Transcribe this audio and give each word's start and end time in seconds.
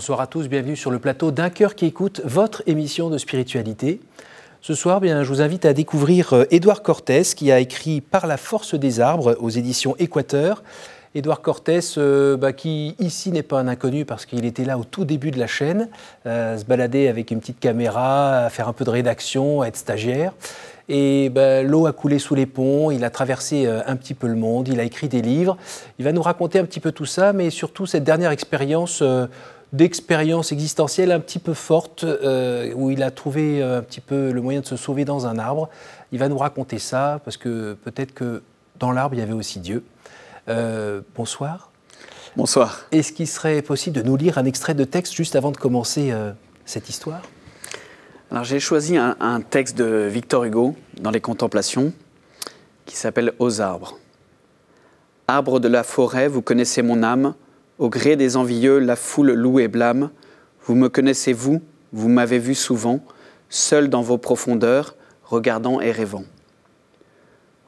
Bonsoir 0.00 0.22
à 0.22 0.26
tous, 0.26 0.48
bienvenue 0.48 0.76
sur 0.76 0.90
le 0.90 0.98
plateau 0.98 1.30
d'un 1.30 1.50
cœur 1.50 1.74
qui 1.74 1.84
écoute 1.84 2.22
votre 2.24 2.62
émission 2.66 3.10
de 3.10 3.18
spiritualité. 3.18 4.00
Ce 4.62 4.72
soir, 4.72 4.98
bien, 4.98 5.22
je 5.22 5.28
vous 5.28 5.42
invite 5.42 5.66
à 5.66 5.74
découvrir 5.74 6.32
euh, 6.32 6.44
Édouard 6.50 6.80
Cortés 6.80 7.20
qui 7.36 7.52
a 7.52 7.60
écrit 7.60 8.00
Par 8.00 8.26
la 8.26 8.38
force 8.38 8.74
des 8.74 9.00
arbres 9.00 9.36
aux 9.40 9.50
éditions 9.50 9.94
Équateur. 9.98 10.62
Édouard 11.14 11.42
Cortés, 11.42 11.80
euh, 11.98 12.36
bah, 12.36 12.52
qui 12.52 12.94
ici 13.00 13.32
n'est 13.32 13.42
pas 13.42 13.58
un 13.58 13.66
inconnu 13.66 14.04
parce 14.04 14.26
qu'il 14.26 14.44
était 14.44 14.64
là 14.64 14.78
au 14.78 14.84
tout 14.84 15.04
début 15.04 15.32
de 15.32 15.40
la 15.40 15.48
chaîne, 15.48 15.88
euh, 16.24 16.56
se 16.56 16.64
balader 16.64 17.08
avec 17.08 17.32
une 17.32 17.40
petite 17.40 17.58
caméra, 17.58 18.44
à 18.44 18.48
faire 18.48 18.68
un 18.68 18.72
peu 18.72 18.84
de 18.84 18.90
rédaction, 18.90 19.60
à 19.60 19.66
être 19.66 19.76
stagiaire. 19.76 20.32
Et 20.88 21.28
bah, 21.28 21.62
l'eau 21.62 21.86
a 21.86 21.92
coulé 21.92 22.20
sous 22.20 22.36
les 22.36 22.46
ponts, 22.46 22.92
il 22.92 23.04
a 23.04 23.10
traversé 23.10 23.66
euh, 23.66 23.80
un 23.86 23.96
petit 23.96 24.14
peu 24.14 24.28
le 24.28 24.36
monde, 24.36 24.68
il 24.68 24.78
a 24.78 24.84
écrit 24.84 25.08
des 25.08 25.20
livres. 25.20 25.56
Il 25.98 26.04
va 26.04 26.12
nous 26.12 26.22
raconter 26.22 26.60
un 26.60 26.64
petit 26.64 26.80
peu 26.80 26.92
tout 26.92 27.06
ça, 27.06 27.32
mais 27.32 27.50
surtout 27.50 27.86
cette 27.86 28.04
dernière 28.04 28.30
expérience 28.30 29.02
d'expérience 29.72 30.52
existentielle 30.52 31.12
un 31.12 31.20
petit 31.20 31.38
peu 31.38 31.54
forte, 31.54 32.04
où 32.74 32.90
il 32.90 33.02
a 33.02 33.10
trouvé 33.10 33.62
un 33.62 33.82
petit 33.82 34.00
peu 34.00 34.32
le 34.32 34.40
moyen 34.40 34.60
de 34.60 34.66
se 34.66 34.76
sauver 34.76 35.04
dans 35.04 35.26
un 35.26 35.38
arbre. 35.38 35.68
Il 36.12 36.18
va 36.18 36.28
nous 36.28 36.38
raconter 36.38 36.78
ça, 36.78 37.20
parce 37.24 37.36
que 37.36 37.74
peut-être 37.84 38.12
que 38.12 38.42
dans 38.80 38.92
l'arbre, 38.92 39.14
il 39.14 39.18
y 39.18 39.22
avait 39.22 39.32
aussi 39.32 39.60
Dieu. 39.60 39.84
Euh, 40.48 41.02
bonsoir. 41.14 41.70
Bonsoir. 42.36 42.86
Est-ce 42.92 43.12
qu'il 43.12 43.28
serait 43.28 43.60
possible 43.62 43.96
de 43.96 44.02
nous 44.02 44.16
lire 44.16 44.38
un 44.38 44.44
extrait 44.44 44.74
de 44.74 44.84
texte 44.84 45.14
juste 45.14 45.36
avant 45.36 45.52
de 45.52 45.56
commencer 45.56 46.10
euh, 46.10 46.32
cette 46.64 46.88
histoire? 46.88 47.22
Alors 48.30 48.44
j'ai 48.44 48.60
choisi 48.60 48.96
un, 48.96 49.40
texte 49.40 49.76
de 49.76 50.08
Victor 50.10 50.44
Hugo 50.44 50.76
dans 51.00 51.10
les 51.10 51.20
Contemplations 51.20 51.92
qui 52.86 52.96
s'appelle 52.96 53.32
Aux 53.38 53.60
arbres. 53.60 53.98
Arbre 55.28 55.60
de 55.60 55.68
la 55.68 55.82
forêt, 55.82 56.28
vous 56.28 56.40
connaissez 56.40 56.82
mon 56.82 57.02
âme, 57.02 57.34
au 57.80 57.88
gré 57.88 58.14
des 58.14 58.36
envieux, 58.36 58.78
la 58.78 58.94
foule 58.94 59.32
loue 59.32 59.58
et 59.58 59.66
blâme. 59.66 60.10
Vous 60.66 60.74
me 60.74 60.90
connaissez, 60.90 61.32
vous, 61.32 61.62
vous 61.92 62.10
m'avez 62.10 62.38
vu 62.38 62.54
souvent, 62.54 63.02
seul 63.48 63.88
dans 63.88 64.02
vos 64.02 64.18
profondeurs, 64.18 64.94
regardant 65.24 65.80
et 65.80 65.90
rêvant. 65.90 66.24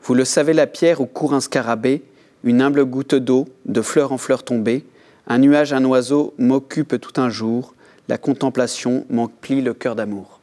Vous 0.03 0.15
le 0.15 0.27
savez, 0.27 0.53
la 0.53 0.67
pierre 0.67 1.01
où 1.01 1.07
court 1.07 1.33
un 1.33 1.41
scarabée, 1.41 2.05
une 2.45 2.61
humble 2.61 2.85
goutte 2.85 3.15
d'eau, 3.15 3.49
de 3.65 3.81
fleur 3.81 4.13
en 4.13 4.19
fleur 4.19 4.43
tombée, 4.43 4.85
un 5.27 5.39
nuage, 5.39 5.73
un 5.73 5.85
oiseau 5.87 6.35
m'occupe 6.37 7.01
tout 7.01 7.19
un 7.19 7.31
jour, 7.31 7.75
la 8.09 8.19
contemplation 8.19 9.07
m'emplit 9.09 9.63
le 9.63 9.73
cœur 9.73 9.97
d'amour. 9.97 10.41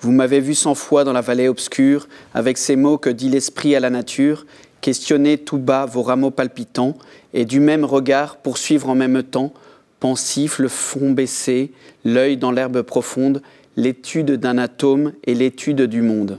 Vous 0.00 0.10
m'avez 0.10 0.40
vu 0.40 0.54
cent 0.54 0.74
fois 0.74 1.04
dans 1.04 1.12
la 1.12 1.20
vallée 1.20 1.48
obscure, 1.48 2.08
avec 2.34 2.58
ces 2.58 2.74
mots 2.74 2.98
que 2.98 3.10
dit 3.10 3.28
l'esprit 3.28 3.76
à 3.76 3.80
la 3.80 3.90
nature, 3.90 4.44
questionner 4.86 5.36
tout 5.36 5.58
bas 5.58 5.84
vos 5.84 6.02
rameaux 6.02 6.30
palpitants, 6.30 6.94
et 7.34 7.44
du 7.44 7.58
même 7.58 7.84
regard 7.84 8.36
poursuivre 8.36 8.88
en 8.88 8.94
même 8.94 9.24
temps, 9.24 9.52
pensif, 9.98 10.60
le 10.60 10.68
front 10.68 11.10
baissé, 11.10 11.72
l'œil 12.04 12.36
dans 12.36 12.52
l'herbe 12.52 12.82
profonde, 12.82 13.42
l'étude 13.74 14.30
d'un 14.30 14.58
atome 14.58 15.12
et 15.24 15.34
l'étude 15.34 15.82
du 15.82 16.02
monde. 16.02 16.38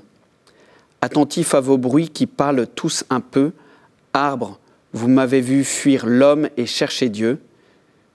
Attentif 1.01 1.55
à 1.55 1.59
vos 1.59 1.77
bruits 1.77 2.07
qui 2.07 2.25
parlent 2.25 2.67
tous 2.73 3.03
un 3.09 3.19
peu, 3.19 3.51
Arbre, 4.13 4.59
vous 4.93 5.09
m'avez 5.09 5.41
vu 5.41 5.65
fuir 5.65 6.05
l'homme 6.05 6.47
et 6.55 6.67
chercher 6.67 7.09
Dieu. 7.09 7.39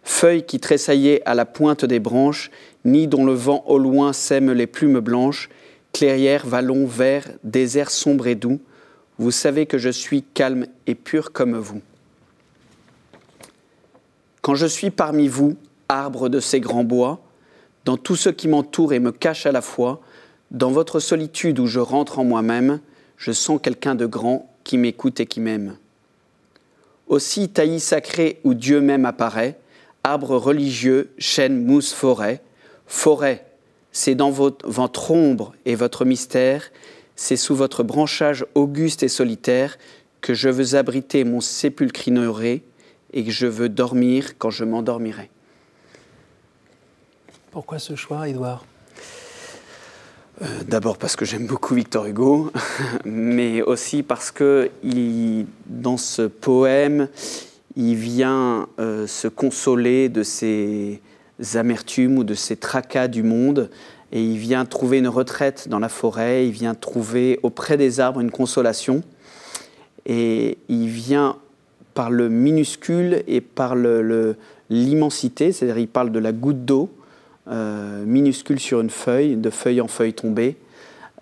Feuilles 0.03 0.47
qui 0.47 0.61
tressaillaient 0.61 1.21
à 1.27 1.35
la 1.35 1.45
pointe 1.45 1.85
des 1.85 2.01
branches, 2.01 2.51
nid 2.87 3.07
dont 3.07 3.27
le 3.27 3.35
vent 3.35 3.65
au 3.67 3.77
loin 3.77 4.15
sème 4.15 4.51
les 4.51 4.67
plumes 4.67 5.01
blanches, 5.01 5.51
clairière, 5.93 6.47
vallon, 6.47 6.87
vert, 6.87 7.29
désert 7.45 7.91
sombre 7.91 8.29
et 8.29 8.35
doux, 8.35 8.61
vous 9.23 9.31
savez 9.31 9.67
que 9.67 9.79
je 9.79 9.89
suis 9.89 10.23
calme 10.23 10.67
et 10.87 10.97
pur 10.97 11.33
comme 11.33 11.57
vous. 11.57 11.81
Quand 14.41 14.57
je 14.57 14.67
suis 14.67 14.91
parmi 14.91 15.29
vous, 15.29 15.57
arbre 15.89 16.29
de 16.29 16.41
ces 16.41 16.59
grands 16.59 16.83
bois, 16.83 17.23
dans 17.85 17.97
tout 17.97 18.17
ce 18.17 18.29
qui 18.29 18.49
m'entoure 18.49 18.93
et 18.93 18.99
me 18.99 19.13
cache 19.13 19.47
à 19.47 19.53
la 19.53 19.63
fois, 19.63 20.01
dans 20.51 20.73
votre 20.73 20.99
solitude 20.99 21.61
où 21.61 21.67
je 21.67 21.79
rentre 21.79 22.19
en 22.19 22.25
moi-même, 22.25 22.81
je 23.17 23.31
sens 23.31 23.61
quelqu'un 23.63 23.95
de 23.95 24.07
grand 24.07 24.53
qui 24.65 24.77
m'écoute 24.77 25.21
et 25.21 25.27
qui 25.27 25.39
m'aime. 25.39 25.77
Aussi 27.07 27.49
taillis 27.49 27.81
sacré 27.81 28.41
où 28.43 28.55
Dieu 28.55 28.81
même 28.81 29.05
apparaît, 29.05 29.59
arbre 30.03 30.37
religieux, 30.37 31.13
chêne, 31.19 31.65
mousse, 31.65 31.93
forêt. 31.93 32.43
Forêt, 32.89 33.47
c'est 33.93 34.17
dans 34.17 34.31
votre, 34.31 34.69
votre 34.69 35.13
ombre 35.13 35.53
et 35.65 35.77
votre 35.77 36.05
mystère, 36.05 36.65
c'est 37.23 37.37
sous 37.37 37.55
votre 37.55 37.85
branchage 37.85 38.45
auguste 38.57 39.05
et 39.05 39.09
solitaire 39.09 39.79
que 40.21 40.35
je 40.35 40.49
veux 40.49 40.75
abriter 40.75 41.23
mon 41.23 41.41
sépulcre 41.41 42.09
ignoré 42.09 42.65
et 43.13 43.25
que 43.25 43.31
je 43.31 43.47
veux 43.47 43.69
dormir 43.69 44.37
quand 44.39 44.51
je 44.51 44.65
m'endormirai. 44.65 45.31
Pourquoi 47.53 47.79
ce 47.79 47.95
choix, 47.95 48.29
Édouard? 48.29 48.65
Euh, 50.43 50.47
d'abord 50.67 50.99
parce 50.99 51.15
que 51.15 51.25
j'aime 51.25 51.47
beaucoup 51.47 51.77
Victor 51.77 52.07
Hugo, 52.07 52.51
mais 53.05 53.63
aussi 53.63 54.03
parce 54.03 54.33
que 54.33 54.73
dans 55.67 55.99
ce 55.99 56.23
poème, 56.23 57.07
il 57.77 57.95
vient 57.95 58.67
euh, 58.81 59.07
se 59.07 59.29
consoler 59.29 60.09
de 60.09 60.25
ses 60.25 61.01
amertumes 61.55 62.19
ou 62.19 62.25
de 62.25 62.35
ses 62.35 62.57
tracas 62.57 63.07
du 63.07 63.23
monde, 63.23 63.71
et 64.13 64.23
il 64.23 64.37
vient 64.37 64.65
trouver 64.65 64.99
une 64.99 65.09
retraite 65.09 65.69
dans 65.69 65.79
la 65.79 65.89
forêt, 65.89 66.47
il 66.47 66.53
vient 66.53 66.75
trouver 66.75 67.41
auprès 67.43 67.77
des 67.77 67.99
arbres 67.99 68.21
une 68.21 68.31
consolation, 68.31 69.03
et 70.07 70.59
il 70.69 70.89
vient 70.89 71.37
par 71.95 72.11
le 72.11 72.29
minuscule 72.29 73.23
et 73.27 73.41
par 73.41 73.75
l'immensité, 74.71 75.53
c'est-à-dire 75.53 75.79
il 75.79 75.89
parle 75.89 76.13
de 76.13 76.19
la 76.19 76.33
goutte 76.33 76.65
d'eau, 76.65 76.91
euh, 77.49 78.05
minuscule 78.05 78.61
sur 78.61 78.81
une 78.81 78.91
feuille, 78.91 79.37
de 79.37 79.51
feuille 79.51 79.81
en 79.81 79.89
feuille 79.89 80.15
tombée. 80.15 80.57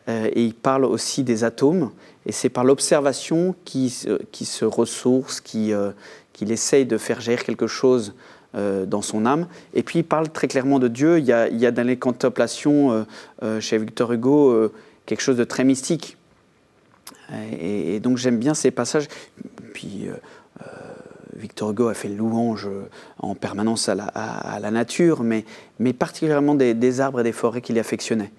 Euh, 0.09 0.29
et 0.33 0.45
il 0.45 0.55
parle 0.55 0.85
aussi 0.85 1.23
des 1.23 1.45
atomes. 1.45 1.91
Et 2.27 2.33
c'est 2.33 2.51
par 2.51 2.65
l'observation 2.65 3.55
qu'il 3.65 3.91
qui 4.31 4.45
se 4.45 4.65
ressource, 4.65 5.41
qu'il 5.41 5.73
euh, 5.73 5.93
essaye 6.41 6.85
de 6.85 6.99
faire 6.99 7.21
gérer 7.21 7.43
quelque 7.43 7.67
chose 7.67 8.15
dans 8.55 9.03
son 9.03 9.27
âme. 9.27 9.47
Et 9.75 9.83
puis 9.85 10.01
il 10.01 10.03
parle 10.03 10.29
très 10.29 10.49
clairement 10.49 10.79
de 10.81 10.89
Dieu. 10.89 11.19
Il 11.19 11.25
y 11.25 11.33
a, 11.33 11.71
dans 11.71 11.87
les 11.87 11.97
contemplations 11.97 13.07
chez 13.61 13.79
Victor 13.79 14.13
Hugo 14.13 14.73
quelque 15.07 15.21
chose 15.21 15.37
de 15.37 15.45
très 15.45 15.63
mystique. 15.63 16.17
Et, 17.61 18.01
donc 18.01 18.17
j'aime 18.17 18.39
bien 18.39 18.55
ces 18.55 18.73
passages. 18.73 19.07
Puis 19.73 20.09
Victor 21.41 21.71
Hugo 21.71 21.89
a 21.89 21.95
fait 21.95 22.09
louange 22.09 22.67
euh, 22.67 22.89
en 23.19 23.35
permanence 23.35 23.89
à 23.89 23.95
la, 23.95 24.71
nature, 24.71 25.23
mais, 25.23 25.45
particulièrement 25.93 26.55
des, 26.55 27.01
arbres 27.01 27.21
et 27.21 27.25
des 27.25 27.33
forêts 27.33 27.63
qu'il 27.63 27.79
affectionnait. 27.79 28.31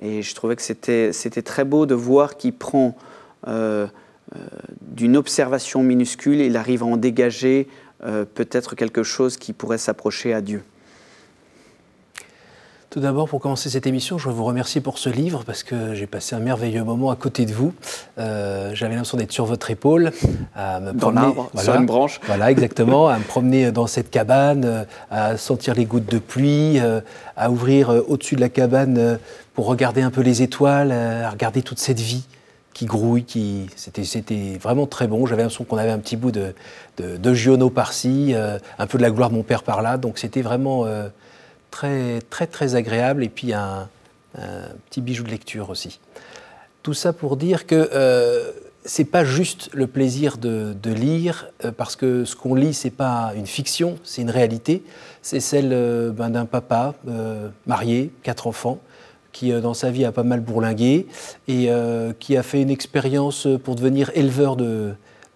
Et 0.00 0.22
je 0.22 0.34
trouvais 0.34 0.56
que 0.56 0.62
c'était 0.62 1.42
très 1.42 1.64
beau 1.64 1.86
de 1.86 1.94
voir 1.94 2.36
qu'il 2.36 2.54
prend 2.54 2.96
euh, 3.48 3.86
euh, 4.36 4.38
d'une 4.80 5.16
observation 5.16 5.82
minuscule, 5.82 6.40
il 6.40 6.56
arrive 6.56 6.82
à 6.82 6.86
en 6.86 6.96
dégager 6.96 7.68
peut-être 8.02 8.74
quelque 8.74 9.02
chose 9.02 9.36
qui 9.36 9.52
pourrait 9.52 9.78
s'approcher 9.78 10.34
à 10.34 10.40
Dieu. 10.40 10.62
Tout 12.92 13.00
d'abord, 13.00 13.26
pour 13.26 13.40
commencer 13.40 13.70
cette 13.70 13.86
émission, 13.86 14.18
je 14.18 14.28
veux 14.28 14.34
vous 14.34 14.44
remercier 14.44 14.82
pour 14.82 14.98
ce 14.98 15.08
livre 15.08 15.44
parce 15.46 15.62
que 15.62 15.94
j'ai 15.94 16.06
passé 16.06 16.36
un 16.36 16.40
merveilleux 16.40 16.84
moment 16.84 17.10
à 17.10 17.16
côté 17.16 17.46
de 17.46 17.52
vous. 17.54 17.72
Euh, 18.18 18.72
j'avais 18.74 18.92
l'impression 18.92 19.16
d'être 19.16 19.32
sur 19.32 19.46
votre 19.46 19.70
épaule, 19.70 20.12
à 20.54 20.78
me 20.78 20.92
dans 20.92 21.10
sur 21.56 21.74
une 21.74 21.86
branche. 21.86 22.20
Voilà, 22.26 22.50
exactement, 22.50 23.08
à 23.08 23.16
me 23.16 23.24
promener 23.24 23.72
dans 23.72 23.86
cette 23.86 24.10
cabane, 24.10 24.66
euh, 24.66 24.84
à 25.10 25.38
sentir 25.38 25.72
les 25.72 25.86
gouttes 25.86 26.04
de 26.04 26.18
pluie, 26.18 26.80
euh, 26.80 27.00
à 27.34 27.50
ouvrir 27.50 27.88
au-dessus 28.08 28.36
de 28.36 28.42
la 28.42 28.50
cabane 28.50 29.18
pour 29.54 29.68
regarder 29.68 30.02
un 30.02 30.10
peu 30.10 30.20
les 30.20 30.42
étoiles, 30.42 30.92
à 30.92 31.30
regarder 31.30 31.62
toute 31.62 31.78
cette 31.78 32.00
vie 32.00 32.26
qui 32.74 32.86
grouille, 32.86 33.24
qui 33.24 33.66
c'était 33.76 34.58
vraiment 34.60 34.86
très 34.86 35.06
bon. 35.06 35.26
J'avais 35.26 35.42
l'impression 35.42 35.64
qu'on 35.64 35.76
avait 35.76 35.90
un 35.90 35.98
petit 35.98 36.16
bout 36.16 36.32
de, 36.32 36.54
de, 36.98 37.34
Giono 37.34 37.70
par-ci, 37.70 38.34
un 38.78 38.86
peu 38.86 38.98
de 38.98 39.02
la 39.02 39.10
gloire 39.10 39.30
de 39.30 39.34
mon 39.34 39.42
père 39.42 39.62
par-là. 39.62 39.98
Donc 39.98 40.18
c'était 40.18 40.42
vraiment 40.42 40.86
très 41.70 42.20
très 42.30 42.46
très 42.46 42.74
agréable 42.74 43.24
et 43.24 43.28
puis 43.28 43.52
un, 43.52 43.88
petit 44.88 45.00
bijou 45.00 45.24
de 45.24 45.30
lecture 45.30 45.68
aussi. 45.70 46.00
Tout 46.82 46.94
ça 46.94 47.12
pour 47.12 47.36
dire 47.36 47.66
que 47.66 47.90
euh, 47.92 48.50
c'est 48.84 49.04
pas 49.04 49.24
juste 49.24 49.70
le 49.72 49.86
plaisir 49.86 50.38
de, 50.38 50.74
lire, 50.84 51.48
euh, 51.64 51.72
parce 51.72 51.96
que 51.96 52.24
ce 52.24 52.34
qu'on 52.34 52.54
lit, 52.54 52.74
c'est 52.74 52.90
pas 52.90 53.32
une 53.36 53.46
fiction, 53.46 53.98
c'est 54.02 54.22
une 54.22 54.30
réalité. 54.30 54.82
C'est 55.22 55.40
celle 55.40 55.70
euh, 55.72 56.10
ben, 56.10 56.30
d'un 56.30 56.46
papa 56.46 56.94
euh, 57.08 57.48
marié, 57.66 58.12
quatre 58.22 58.46
enfants, 58.46 58.78
qui 59.32 59.52
dans 59.60 59.74
sa 59.74 59.90
vie 59.90 60.04
a 60.04 60.12
pas 60.12 60.22
mal 60.22 60.40
bourlingué 60.40 61.06
et 61.48 61.68
qui 62.18 62.36
a 62.36 62.42
fait 62.42 62.62
une 62.62 62.70
expérience 62.70 63.48
pour 63.64 63.74
devenir 63.74 64.10
éleveur 64.14 64.56
de, 64.56 64.92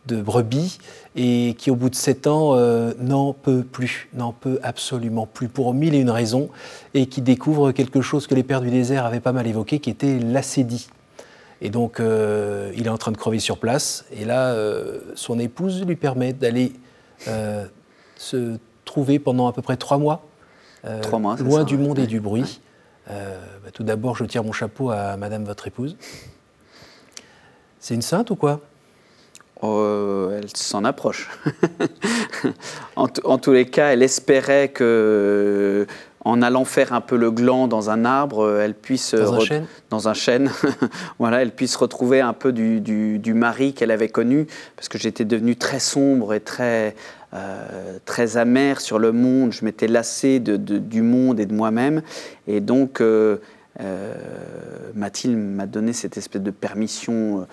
de 0.06 0.20
brebis 0.22 0.78
et 1.14 1.54
qui, 1.58 1.70
au 1.70 1.76
bout 1.76 1.88
de 1.88 1.94
sept 1.94 2.26
ans, 2.26 2.54
euh, 2.54 2.93
n'en 3.00 3.32
peut 3.32 3.62
plus, 3.62 4.08
n'en 4.12 4.32
peut 4.32 4.58
absolument 4.62 5.26
plus, 5.26 5.48
pour 5.48 5.72
mille 5.72 5.94
et 5.94 6.00
une 6.00 6.10
raisons, 6.10 6.50
et 6.94 7.06
qui 7.06 7.22
découvre 7.22 7.72
quelque 7.72 8.02
chose 8.02 8.26
que 8.26 8.34
les 8.34 8.43
pères 8.43 8.60
du 8.60 8.70
désert 8.70 9.06
avaient 9.06 9.20
pas 9.20 9.32
mal 9.32 9.46
évoqué, 9.46 9.78
qui 9.78 9.88
était 9.88 10.19
l'acédie. 10.19 10.88
Et 11.62 11.70
donc, 11.70 12.00
euh, 12.00 12.70
il 12.76 12.87
est 12.87 12.90
en 12.90 12.99
train 12.99 13.12
de 13.12 13.16
crever 13.16 13.38
sur 13.38 13.58
place, 13.58 14.04
et 14.12 14.26
là, 14.26 14.52
euh, 14.52 15.00
son 15.14 15.38
épouse 15.38 15.84
lui 15.87 15.96
permet 15.96 16.32
d'aller 16.34 16.72
se 18.16 18.58
retrouvés 18.84 19.19
pendant 19.19 19.49
à 19.49 19.52
peu 19.52 19.62
près 19.62 19.76
trois 19.76 19.99
mois, 19.99 20.22
trois 21.02 21.19
mois 21.19 21.37
loin 21.37 21.64
du 21.64 21.76
monde 21.76 21.99
et 21.99 22.06
du 22.06 22.20
bruit. 22.20 22.60
Bah, 23.08 23.70
tout 23.73 23.85
d'abord, 23.85 24.17
je 24.17 24.25
tire 24.25 24.44
mon 24.44 24.53
chapeau 24.53 24.91
à 24.91 25.17
Madame 25.17 25.44
votre 25.44 25.67
épouse. 25.67 25.97
C'est 27.79 27.94
une 27.94 28.03
sainte 28.03 28.31
ou 28.31 28.37
quoi? 28.37 28.61
Oh, 29.62 30.29
Elle 30.37 30.55
s'en 30.55 30.85
approche. 30.85 31.31
en, 32.97 33.08
tous 33.08 33.53
les 33.53 33.67
cas, 33.67 33.93
elle 33.93 34.03
espérait 34.03 34.69
que 34.69 35.87
en 36.20 36.43
allant 36.43 36.64
faire 36.64 36.93
un 36.93 37.00
peu 37.00 37.17
le 37.17 37.31
gland 37.31 37.69
dans 37.69 37.88
un 37.88 38.05
arbre, 38.05 38.41
euh, 38.41 38.64
elle 38.64 38.75
puisse 38.75 39.14
dans 39.14 39.35
un 39.35 39.41
chêne, 39.41 39.67
dans 39.91 40.09
un 40.09 40.14
chêne 40.14 40.50
voilà, 41.20 41.41
elle 41.41 41.52
puisse 41.52 41.76
retrouver 41.76 42.20
un 42.20 42.32
peu 42.32 42.52
du, 42.52 42.81
du, 42.81 43.35
mari 43.35 43.73
qu'elle 43.73 43.93
avait 43.93 44.09
connu, 44.09 44.49
parce 44.75 44.88
que 44.88 44.99
j'étais 44.99 45.25
devenu 45.25 45.55
très 45.55 45.79
sombre 45.79 46.35
et 46.35 46.41
très 46.41 46.97
euh, 47.37 47.99
très 48.05 48.37
amer 48.37 48.81
sur 48.81 48.99
le 48.99 49.12
monde. 49.12 49.53
Je 49.53 49.65
m'étais 49.65 49.88
lassé 49.88 50.41
du 50.41 51.03
monde 51.03 51.41
et 51.41 51.47
de 51.47 51.55
moi-même, 51.55 52.03
et 52.47 52.61
donc 52.61 53.00
euh, 53.00 53.37
Mathilde 54.94 55.37
m'a 55.37 55.67
donné 55.67 55.93
cette 55.93 56.17
espèce 56.17 56.43
de 56.43 56.50
permission 56.50 57.47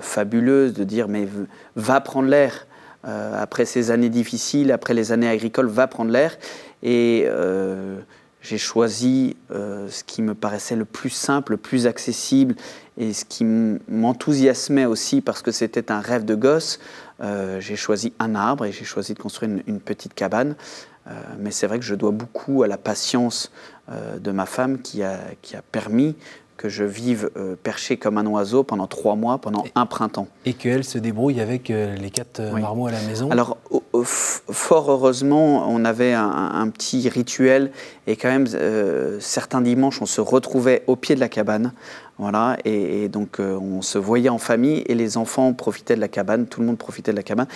fabuleuse 0.00 0.72
de 0.72 0.84
dire 0.84 1.08
mais 1.08 1.28
va 1.76 2.00
prendre 2.00 2.28
l'air. 2.28 2.66
après 3.04 3.66
ces 3.66 3.90
années 3.90 4.08
difficiles, 4.08 4.72
après 4.72 4.94
les 4.94 5.12
années 5.12 5.28
agricoles, 5.28 5.68
va 5.68 5.86
prendre 5.86 6.10
l'air. 6.10 6.36
Et 6.82 7.24
euh, 7.26 7.98
j'ai 8.40 8.58
choisi 8.58 9.36
euh, 9.50 9.88
ce 9.88 10.04
qui 10.04 10.22
me 10.22 10.34
paraissait 10.34 10.76
le 10.76 10.84
plus 10.84 11.10
simple, 11.10 11.52
le 11.52 11.58
plus 11.58 11.86
accessible 11.86 12.54
et 12.96 13.12
ce 13.12 13.24
qui 13.24 13.44
m'enthousiasmait 13.44 14.86
aussi 14.86 15.20
parce 15.20 15.42
que 15.42 15.52
c'était 15.52 15.92
un 15.92 16.00
rêve 16.00 16.24
de 16.24 16.34
gosse. 16.34 16.80
Euh, 17.20 17.60
j'ai 17.60 17.76
choisi 17.76 18.12
un 18.18 18.34
arbre 18.34 18.64
et 18.64 18.72
j'ai 18.72 18.84
choisi 18.84 19.14
de 19.14 19.18
construire 19.18 19.60
une, 19.66 19.80
petite 19.80 20.14
cabane. 20.14 20.54
mais 21.38 21.50
c'est 21.50 21.66
vrai 21.66 21.78
que 21.78 21.84
je 21.84 21.94
dois 21.94 22.12
beaucoup 22.12 22.62
à 22.62 22.68
la 22.68 22.78
patience 22.78 23.50
de 23.88 24.30
ma 24.30 24.46
femme 24.46 24.80
qui 24.80 25.02
a, 25.02 25.18
qui 25.42 25.56
a 25.56 25.62
permis 25.62 26.14
que 26.60 26.68
je 26.68 26.84
vive 26.84 27.30
euh, 27.38 27.56
perché 27.60 27.96
comme 27.96 28.18
un 28.18 28.26
oiseau 28.26 28.64
pendant 28.64 28.86
trois 28.86 29.14
mois, 29.14 29.38
pendant 29.38 29.64
un 29.74 29.86
printemps. 29.86 30.28
Et 30.44 30.52
qu'elle 30.52 30.84
se 30.84 30.98
débrouille 30.98 31.40
avec 31.40 31.70
euh, 31.70 31.96
les 31.96 32.10
quatre 32.10 32.40
euh, 32.40 32.52
marmots 32.52 32.86
à 32.86 32.90
la 32.90 33.00
maison 33.00 33.30
Alors, 33.30 33.56
fort 34.04 34.90
heureusement, 34.90 35.66
on 35.70 35.86
avait 35.86 36.12
un, 36.12 36.68
petit 36.68 37.08
rituel 37.08 37.72
et 38.06 38.16
quand 38.16 38.28
même, 38.28 38.46
certains 39.20 39.62
dimanches, 39.62 40.02
on 40.02 40.06
se 40.06 40.20
retrouvait 40.20 40.84
au 40.86 40.96
pied 40.96 41.14
de 41.14 41.20
la 41.20 41.30
cabane. 41.30 41.72
Voilà, 42.20 42.58
et, 42.66 43.08
donc 43.08 43.38
on 43.40 43.80
se 43.80 43.96
voyait 43.96 44.28
en 44.28 44.36
famille 44.36 44.84
et 44.86 44.94
les 44.94 45.16
enfants 45.16 45.54
profitaient 45.54 45.96
de 45.96 46.02
la 46.02 46.08
cabane, 46.08 46.46
tout 46.46 46.60
le 46.60 46.66
monde 46.66 46.76
profitait 46.76 47.12
de 47.12 47.16
la 47.16 47.22
cabane. 47.22 47.46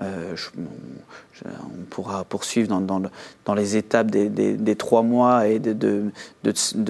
on 0.00 1.84
pourra 1.90 2.24
poursuivre 2.24 2.80
dans, 2.80 3.54
les 3.54 3.76
étapes 3.76 4.10
des, 4.10 4.76
trois 4.76 5.02
mois 5.02 5.46
et 5.46 5.58
de, 5.58 6.10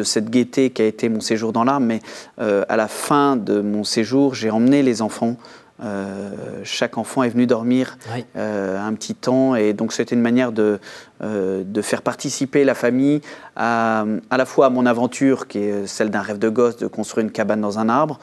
cette 0.04 0.30
gaieté 0.30 0.70
qui 0.70 0.82
a 0.82 0.86
été 0.86 1.08
mon 1.08 1.20
séjour 1.20 1.52
dans 1.52 1.64
l'arbre, 1.64 1.86
mais 1.86 2.02
à 2.38 2.76
la 2.76 2.86
fin 2.86 3.34
de 3.34 3.60
mon 3.60 3.82
séjour, 3.82 4.36
j'ai 4.36 4.50
emmené 4.50 4.84
les 4.84 5.02
enfants 5.02 5.36
euh, 5.82 6.60
chaque 6.62 6.98
enfant 6.98 7.24
est 7.24 7.30
venu 7.30 7.46
dormir 7.46 7.98
euh, 8.36 8.80
un 8.80 8.94
petit 8.94 9.14
temps 9.16 9.56
et 9.56 9.72
donc 9.72 9.92
c'était 9.92 10.14
une 10.14 10.20
manière 10.20 10.52
de, 10.52 10.78
euh, 11.22 11.64
de 11.66 11.82
faire 11.82 12.00
participer 12.00 12.62
la 12.62 12.76
famille 12.76 13.22
à, 13.56 14.04
à, 14.30 14.36
la 14.36 14.46
fois 14.46 14.66
à 14.66 14.70
mon 14.70 14.86
aventure 14.86 15.48
qui 15.48 15.58
est 15.58 15.88
celle 15.88 16.10
d'un 16.10 16.22
rêve 16.22 16.38
de 16.38 16.48
gosse 16.48 16.76
de 16.76 16.86
construire 16.86 17.26
une 17.26 17.32
cabane 17.32 17.60
dans 17.60 17.80
un 17.80 17.88
arbre 17.88 18.20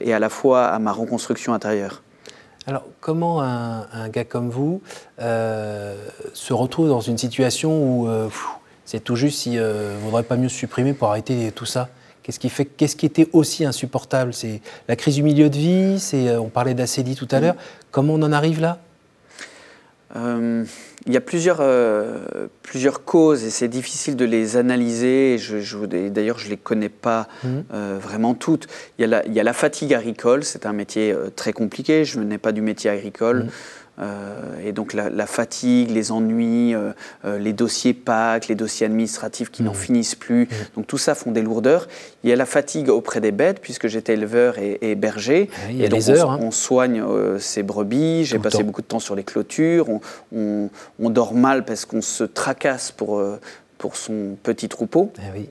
et 0.00 0.12
à 0.12 0.18
la 0.18 0.28
fois 0.28 0.66
à 0.66 0.78
ma 0.78 0.92
reconstruction 0.92 1.54
intérieure. 1.54 2.02
Alors 2.66 2.84
comment 3.00 3.40
un, 3.40 4.08
gars 4.10 4.24
comme 4.24 4.50
vous 4.50 4.82
se 5.18 6.52
retrouve 6.52 6.88
dans 6.88 7.00
une 7.00 7.16
situation 7.16 7.70
où 7.70 8.08
c'est 8.84 9.02
tout 9.02 9.16
juste 9.16 9.38
s'il 9.38 9.60
ne 9.60 9.96
vaudrait 10.02 10.24
pas 10.24 10.36
mieux 10.36 10.50
supprimer 10.50 10.92
pour 10.92 11.08
arrêter 11.08 11.50
tout 11.52 11.64
ça? 11.64 11.88
Qu'est-ce 12.24 12.40
qui, 12.40 12.48
fait, 12.48 12.64
qu'est-ce 12.64 12.96
qui 12.96 13.04
était 13.04 13.28
aussi 13.34 13.66
insupportable? 13.66 14.32
C'est 14.32 14.62
la 14.88 14.96
crise 14.96 15.16
du 15.16 15.22
milieu 15.22 15.50
de 15.50 15.56
vie, 15.58 16.00
c'est, 16.00 16.28
euh, 16.28 16.40
on 16.40 16.48
parlait 16.48 16.72
d'Acélie 16.72 17.16
tout 17.16 17.28
à 17.30 17.38
l'heure. 17.38 17.54
Comment 17.90 18.14
on 18.14 18.22
en 18.22 18.32
arrive 18.32 18.62
là? 18.62 18.78
Euh, 20.16 20.64
il 21.06 21.12
y 21.12 21.18
a 21.18 21.20
plusieurs, 21.20 21.58
euh, 21.60 22.46
plusieurs 22.62 23.04
causes 23.04 23.44
et 23.44 23.50
c'est 23.50 23.68
difficile 23.68 24.16
de 24.16 24.24
les 24.24 24.56
analyser. 24.56 25.36
Je, 25.36 25.84
d'ailleurs, 26.08 26.38
je 26.38 26.46
ne 26.46 26.50
les 26.50 26.56
connais 26.56 26.88
pas 26.88 27.28
mhm. 27.42 27.64
vraiment 28.00 28.32
toutes. 28.32 28.68
Il 28.98 29.02
y, 29.02 29.04
a 29.04 29.08
la, 29.08 29.26
il 29.26 29.34
y, 29.34 29.40
a 29.40 29.42
la, 29.42 29.52
fatigue 29.52 29.92
agricole, 29.92 30.44
c'est 30.44 30.64
un 30.64 30.72
métier 30.72 31.14
très 31.36 31.52
compliqué. 31.52 32.06
Je 32.06 32.18
n'ai 32.20 32.38
pas 32.38 32.52
du 32.52 32.62
métier 32.62 32.88
agricole. 32.88 33.44
Mhm. 33.44 33.50
Euh, 34.00 34.34
et 34.64 34.72
donc 34.72 34.92
la, 34.92 35.26
fatigue, 35.26 35.90
les 35.90 36.10
ennuis, 36.10 36.74
euh, 36.74 36.92
euh, 37.24 37.38
les 37.38 37.52
dossiers 37.52 37.94
PAC, 37.94 38.48
les 38.48 38.54
dossiers 38.54 38.86
administratifs 38.86 39.50
qui 39.50 39.62
n'en 39.62 39.72
mmh. 39.72 39.76
finissent 39.76 40.14
plus. 40.14 40.44
Mmh. 40.44 40.54
Donc 40.76 40.86
tout 40.86 40.98
ça 40.98 41.14
font 41.14 41.30
des 41.30 41.42
lourdeurs. 41.42 41.86
Il 42.24 42.30
y 42.30 42.32
a 42.32 42.36
la 42.36 42.46
fatigue 42.46 42.88
auprès 42.88 43.20
des 43.20 43.30
bêtes, 43.30 43.60
puisque 43.60 43.86
j'étais 43.86 44.14
éleveur 44.14 44.56
et, 44.58 44.94
berger. 44.94 45.50
Ah 45.56 45.70
il 45.70 45.76
y 45.78 45.82
a 45.82 45.86
et 45.86 45.88
donc 45.88 46.08
heures, 46.08 46.28
on, 46.28 46.32
hein. 46.32 46.38
on, 46.42 46.50
soigne 46.50 47.04
ces 47.38 47.62
brebis. 47.62 48.24
J'ai 48.24 48.38
passé 48.38 48.62
beaucoup 48.62 48.82
de 48.82 48.86
temps 48.86 49.00
sur 49.00 49.14
les 49.14 49.24
clôtures. 49.24 49.86
On, 50.32 50.70
on 51.00 51.10
dort 51.10 51.34
mal 51.34 51.64
parce 51.64 51.84
qu'on 51.84 52.02
se 52.02 52.24
tracasse 52.24 52.90
pour, 52.90 53.22
pour 53.78 53.96
son 53.96 54.36
petit 54.42 54.68
troupeau. 54.68 55.12
Ah 55.18 55.30
oui. 55.34 55.48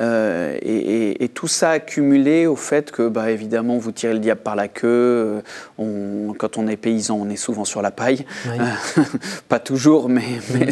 Euh, 0.00 0.56
et, 0.62 1.28
tout 1.34 1.48
ça 1.48 1.70
accumulé 1.70 2.46
au 2.46 2.56
fait 2.56 2.90
que, 2.90 3.08
bah, 3.08 3.30
évidemment, 3.30 3.78
vous 3.78 3.92
tirez 3.92 4.12
le 4.12 4.18
diable 4.18 4.42
par 4.42 4.56
la 4.56 4.68
queue. 4.68 5.42
Euh, 5.78 6.32
quand 6.38 6.58
on 6.58 6.66
est 6.68 6.76
paysan, 6.76 7.18
on 7.20 7.28
est 7.28 7.36
souvent 7.36 7.64
sur 7.64 7.82
la 7.82 7.90
paille. 7.90 8.24
Euh, 8.46 9.02
pas 9.48 9.58
toujours, 9.58 10.08
mais, 10.08 10.22
mais, 10.54 10.70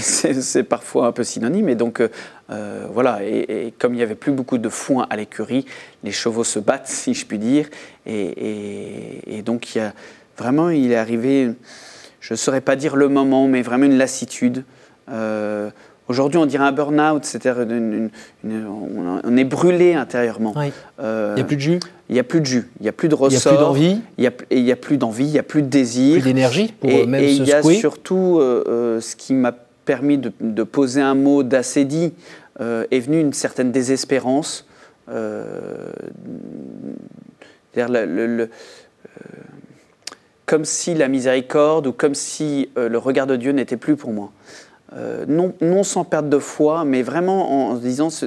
c'est 0.00 0.62
parfois 0.62 1.06
un 1.06 1.12
peu 1.12 1.24
synonyme. 1.24 1.68
Et 1.68 1.74
donc, 1.74 2.02
voilà. 2.48 3.20
Et, 3.24 3.72
comme 3.78 3.94
il 3.94 3.98
n'y 3.98 4.02
avait 4.02 4.14
plus 4.14 4.32
beaucoup 4.32 4.58
de 4.58 4.68
foin 4.68 5.06
à 5.10 5.16
l'écurie, 5.16 5.66
les 6.04 6.12
chevaux 6.12 6.44
se 6.44 6.58
battent, 6.58 6.88
si 6.88 7.14
je 7.14 7.26
puis 7.26 7.38
dire. 7.38 7.68
Et, 8.06 9.42
donc, 9.44 9.74
il 9.74 9.78
y 9.78 9.80
a, 9.80 9.92
vraiment, 10.36 10.70
il 10.70 10.92
est 10.92 10.96
arrivé, 10.96 11.52
je 12.20 12.34
ne 12.34 12.36
saurais 12.36 12.60
pas 12.60 12.76
dire 12.76 12.96
le 12.96 13.08
moment, 13.08 13.46
mais 13.46 13.62
vraiment 13.62 13.86
une 13.86 13.98
lassitude. 13.98 14.64
Aujourd'hui, 16.08 16.38
on 16.38 16.46
dirait 16.46 16.64
un 16.64 16.72
burn-out, 16.72 17.24
c'est-à-dire 17.26 17.66
on 18.44 19.36
est 19.36 19.44
brûlé 19.44 19.92
intérieurement. 19.94 20.54
Euh, 21.00 21.34
il 21.36 21.36
n'y 21.36 21.42
a 21.42 21.44
plus 21.44 21.56
de 21.56 21.60
jus? 21.60 21.80
Il 22.08 22.14
n'y 22.14 22.18
a 22.18 22.24
plus 22.24 22.40
de 22.40 22.46
jus, 22.46 22.70
il 22.80 22.84
n'y 22.84 22.88
a 22.88 22.92
plus 22.92 23.10
de 23.10 23.14
ressort. 23.14 23.52
Il 23.52 23.56
n'y 23.56 23.58
a 23.58 23.58
plus 23.58 23.58
d'envie? 23.58 24.00
Il 24.16 24.64
n'y 24.64 24.72
a, 24.72 24.76
plus 24.76 24.96
d'envie, 24.96 25.26
il 25.26 25.32
n'y 25.32 25.38
a 25.38 25.42
plus 25.42 25.60
de 25.60 25.66
désir. 25.66 26.14
Plus 26.14 26.22
d'énergie 26.22 26.72
pour 26.80 26.88
et, 26.88 27.06
même 27.06 27.22
et 27.22 27.34
se 27.34 27.42
il 27.42 27.48
y 27.48 27.52
a 27.52 27.62
surtout 27.62 28.38
euh, 28.40 28.64
euh, 28.66 29.02
ce 29.02 29.16
qui 29.16 29.34
m'a 29.34 29.52
permis 29.84 30.18
de, 30.18 30.62
poser 30.62 31.02
un 31.02 31.14
mot 31.14 31.42
d'acédie 31.42 32.14
est 32.60 33.00
venu 33.00 33.20
une 33.20 33.34
certaine 33.34 33.70
désespérance. 33.70 34.66
le, 37.76 38.48
comme 40.46 40.64
si 40.64 40.94
la 40.94 41.08
miséricorde 41.08 41.86
ou 41.86 41.92
comme 41.92 42.14
si 42.14 42.70
le 42.76 42.98
regard 42.98 43.26
de 43.26 43.36
Dieu 43.36 43.52
n'était 43.52 43.76
plus 43.76 43.96
pour 43.96 44.12
moi. 44.12 44.32
Euh, 44.94 45.24
non, 45.28 45.52
non, 45.60 45.82
sans 45.82 46.04
perte 46.04 46.28
de 46.28 46.38
foi, 46.38 46.84
mais 46.84 47.02
vraiment 47.02 47.70
en 47.70 47.76
se 47.76 47.80
disant 47.80 48.10
ce, 48.10 48.26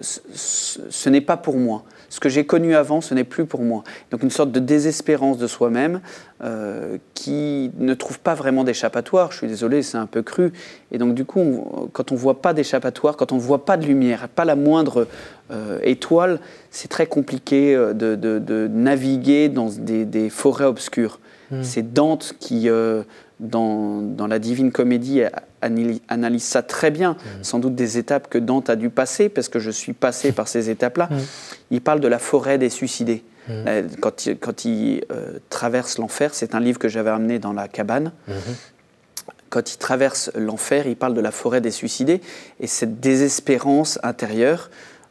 ce, 0.00 1.08
n'est 1.08 1.20
pas 1.20 1.36
pour 1.36 1.56
moi. 1.56 1.84
Ce 2.08 2.20
que 2.20 2.28
j'ai 2.28 2.44
connu 2.44 2.74
avant, 2.74 3.00
ce 3.00 3.14
n'est 3.14 3.24
plus 3.24 3.46
pour 3.46 3.62
moi. 3.62 3.84
Donc 4.10 4.22
une 4.22 4.30
sorte 4.30 4.52
de 4.52 4.60
désespérance 4.60 5.38
de 5.38 5.46
soi-même 5.46 6.00
euh, 6.42 6.98
qui 7.14 7.70
ne 7.78 7.94
trouve 7.94 8.18
pas 8.18 8.34
vraiment 8.34 8.64
d'échappatoire. 8.64 9.32
Je 9.32 9.38
suis 9.38 9.46
désolé, 9.46 9.82
c'est 9.82 9.96
un 9.96 10.06
peu 10.06 10.22
cru. 10.22 10.52
Et 10.90 10.98
donc 10.98 11.14
du 11.14 11.24
coup, 11.24 11.88
quand 11.92 12.12
on 12.12 12.14
ne 12.14 12.20
voit 12.20 12.42
pas 12.42 12.52
d'échappatoire, 12.52 13.16
quand 13.16 13.32
on 13.32 13.36
ne 13.36 13.40
voit 13.40 13.64
pas 13.64 13.78
de 13.78 13.86
lumière, 13.86 14.28
pas 14.28 14.44
la 14.44 14.56
moindre 14.56 15.06
euh, 15.50 15.78
étoile, 15.82 16.40
c'est 16.70 16.88
très 16.88 17.06
compliqué 17.06 17.74
de, 17.74 18.14
de, 18.16 18.68
naviguer 18.68 19.48
dans 19.48 19.68
des, 19.70 20.04
des 20.04 20.28
forêts 20.28 20.66
obscures. 20.66 21.20
Hmm. 21.50 21.62
C'est 21.62 21.92
Dante 21.92 22.34
qui, 22.38 22.68
dans, 23.40 24.00
dans, 24.00 24.26
la 24.26 24.38
Divine 24.38 24.72
Comédie, 24.72 25.22
analyse 26.08 26.44
ça 26.44 26.62
très 26.62 26.90
bien, 26.90 27.12
mmh. 27.12 27.42
sans 27.42 27.58
doute 27.58 27.74
des 27.74 27.98
étapes 27.98 28.28
que 28.28 28.38
Dante 28.38 28.70
a 28.70 28.76
dû 28.76 28.90
passer, 28.90 29.28
parce 29.28 29.48
que 29.48 29.58
je 29.58 29.70
suis 29.70 29.92
passé 29.92 30.32
par 30.32 30.48
ces 30.48 30.70
étapes-là. 30.70 31.08
Mmh. 31.10 31.18
Il 31.70 31.80
parle 31.80 32.00
de 32.00 32.08
la 32.08 32.18
forêt 32.18 32.58
des 32.58 32.70
suicidés. 32.70 33.24
Mmh. 33.48 33.52
Euh, 33.66 33.82
quand, 34.00 34.26
il, 34.26 34.38
quand 34.38 34.64
il 34.64 35.04
euh, 35.10 35.38
traverse 35.50 35.98
l'enfer, 35.98 36.34
c'est 36.34 36.54
un 36.54 36.60
livre 36.60 36.78
que 36.78 36.88
j'avais 36.88 37.10
amené 37.10 37.38
dans 37.38 37.52
la 37.52 37.68
cabane. 37.68 38.12
Quand 39.50 39.72
il 39.74 39.76
traverse 39.76 40.30
l'enfer, 40.34 40.86
il 40.86 40.96
parle 40.96 41.14
de 41.14 41.20
la 41.20 41.30
forêt 41.30 41.60
des 41.60 41.70
suicidés. 41.70 42.22
Et 42.58 42.66
cette 42.66 43.00
désespérance 43.00 43.98
intérieure, 44.02 44.70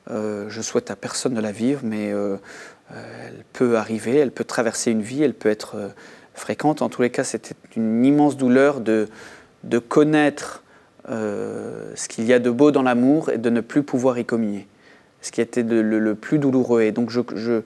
euh, 0.10 0.46
je 0.50 0.62
souhaite 0.62 0.90
à 0.90 0.96
personne 0.96 1.36
de 1.36 1.42
la 1.42 1.52
vivre, 1.52 1.82
mais 1.84 2.08
elle 2.08 3.46
peut 3.54 3.78
arriver, 3.78 4.18
elle 4.18 4.32
peut 4.32 4.44
traverser 4.44 4.92
une 4.92 5.04
vie, 5.04 5.22
elle 5.24 5.36
peut 5.36 5.50
être 5.50 5.92
fréquente. 6.34 6.82
En 6.82 6.90
tous 6.90 7.04
les 7.04 7.12
cas, 7.12 7.24
c'était 7.24 7.56
une 7.76 8.04
immense 8.04 8.36
douleur 8.36 8.80
de, 8.80 9.08
de 9.64 9.80
connaître 9.80 10.64
euh, 11.10 11.92
ce 11.96 12.08
qu'il 12.08 12.26
y 12.26 12.34
a 12.34 12.40
de 12.40 12.50
beau 12.50 12.72
dans 12.72 12.84
l'amour 12.84 13.30
et 13.30 13.38
de 13.38 13.50
ne 13.50 13.62
plus 13.62 13.84
pouvoir 13.84 14.18
y 14.18 14.26
communier. 14.26 14.68
Ce 15.22 15.32
qui 15.32 15.42
était 15.42 15.64
le, 15.64 16.16
plus 16.16 16.40
douloureux. 16.40 16.82
Et 16.82 16.92
donc 16.92 17.12
je, 17.12 17.62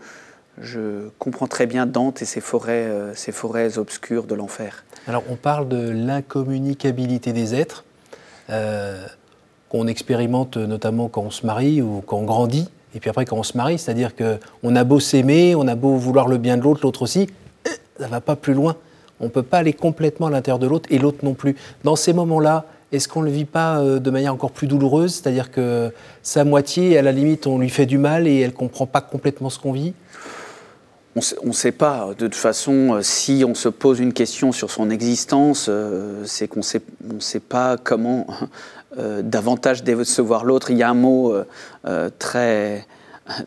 je 0.59 1.09
comprends 1.19 1.47
très 1.47 1.65
bien 1.67 1.85
Dante 1.85 2.21
et 2.21 2.25
ses 2.25 2.41
forêts, 2.41 2.89
ces 3.13 3.31
forêts 3.31 3.77
obscures 3.77 4.25
de 4.25 4.35
l'enfer. 4.35 4.83
Alors 5.07 5.23
on 5.29 5.35
parle 5.35 5.69
de 5.69 5.89
l'incommunicabilité 5.89 7.31
des 7.31 7.55
êtres, 7.55 7.85
qu'on 9.69 9.87
expérimente 9.87 10.57
notamment 10.57 11.07
quand 11.07 11.21
on 11.21 11.31
se 11.31 11.45
marie 11.45 11.81
ou 11.81 12.03
quand 12.05 12.17
on 12.17 12.25
grandit, 12.25 12.69
et 12.93 12.99
puis 12.99 13.09
après 13.09 13.25
quand 13.25 13.37
on 13.37 13.43
se 13.43 13.55
marie, 13.55 13.77
c'est-à-dire 13.77 14.11
qu'on 14.15 14.75
a 14.75 14.83
beau 14.83 14.99
s'aimer, 14.99 15.55
on 15.55 15.67
a 15.67 15.75
beau 15.75 15.95
vouloir 15.95 16.27
le 16.27 16.37
bien 16.37 16.57
de 16.57 16.63
l'autre, 16.63 16.81
l'autre 16.83 17.01
aussi, 17.01 17.27
ça 17.99 18.07
va 18.07 18.21
pas 18.21 18.35
plus 18.35 18.53
loin. 18.53 18.75
On 19.19 19.25
ne 19.25 19.29
peut 19.29 19.43
pas 19.43 19.59
aller 19.59 19.73
complètement 19.73 20.27
à 20.27 20.29
l'intérieur 20.29 20.59
de 20.59 20.67
l'autre 20.67 20.87
et 20.91 20.99
l'autre 20.99 21.19
non 21.23 21.33
plus. 21.33 21.55
Dans 21.83 21.95
ces 21.95 22.13
moments-là, 22.13 22.65
est-ce 22.91 23.07
qu'on 23.07 23.21
ne 23.21 23.25
le 23.25 23.31
vit 23.31 23.45
pas 23.45 23.79
euh, 23.79 23.99
de 23.99 24.09
manière 24.09 24.33
encore 24.33 24.51
plus 24.51 24.67
douloureuse? 24.67 25.15
C'est-à-dire 25.15 25.51
que 25.51 25.91
sa 26.21 26.43
moitié, 26.43 26.97
à 26.97 27.01
la 27.01 27.11
limite, 27.11 27.47
on 27.47 27.59
lui 27.59 27.69
fait 27.69 27.85
du 27.85 27.97
mal 27.97 28.27
et 28.27 28.39
elle 28.39 28.51
ne 28.51 28.55
comprend 28.55 28.85
pas 28.85 29.01
complètement 29.01 29.49
ce 29.49 29.59
qu'on 29.59 29.71
vit? 29.71 29.93
On 31.15 31.47
ne 31.47 31.53
sait 31.53 31.71
pas. 31.71 32.09
De 32.09 32.27
toute 32.27 32.35
façon, 32.35 32.95
euh, 32.95 33.01
si 33.01 33.45
on 33.47 33.55
se 33.55 33.69
pose 33.69 33.99
une 33.99 34.11
question 34.11 34.51
sur 34.51 34.69
son 34.69 34.89
existence, 34.89 35.67
euh, 35.69 36.23
c'est 36.25 36.49
qu'on 36.49 36.59
ne 36.59 37.19
sait 37.19 37.39
pas 37.39 37.77
comment 37.77 38.27
davantage 39.23 39.83
décevoir 39.83 40.45
l'autre. 40.45 40.71
Il 40.71 40.77
y 40.77 40.83
a 40.83 40.89
un 40.89 40.93
mot 40.93 41.33
très 42.17 42.85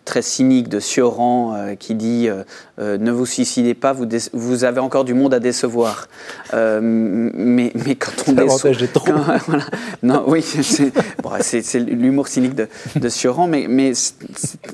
très 0.05 0.23
cynique 0.23 0.69
de 0.69 0.81
Sioran 0.81 1.55
euh, 1.55 1.75
qui 1.77 1.95
dit 1.95 2.29
euh, 2.29 2.43
euh, 2.81 2.99
ne 2.99 3.13
vous 3.13 3.27
suicidez 3.27 3.75
pas, 3.75 3.93
vous, 3.93 4.07
vous, 4.33 4.65
avez 4.65 4.81
encore 4.81 5.05
du 5.05 5.15
monde 5.15 5.33
à 5.33 5.41
décevoir. 5.41 6.09
mais, 6.53 7.73
mais 7.75 7.95
quand 7.95 8.13
on 8.27 8.33
déçoit, 8.33 8.73
voilà. 9.47 9.65
non, 10.03 10.25
oui, 10.27 10.43
c'est 10.43 11.79
l'humour 11.79 12.27
cynique 12.29 12.57
de, 12.57 12.69
de 12.97 13.09
Sioran, 13.09 13.47
mais, 13.47 13.67
mais 13.69 13.93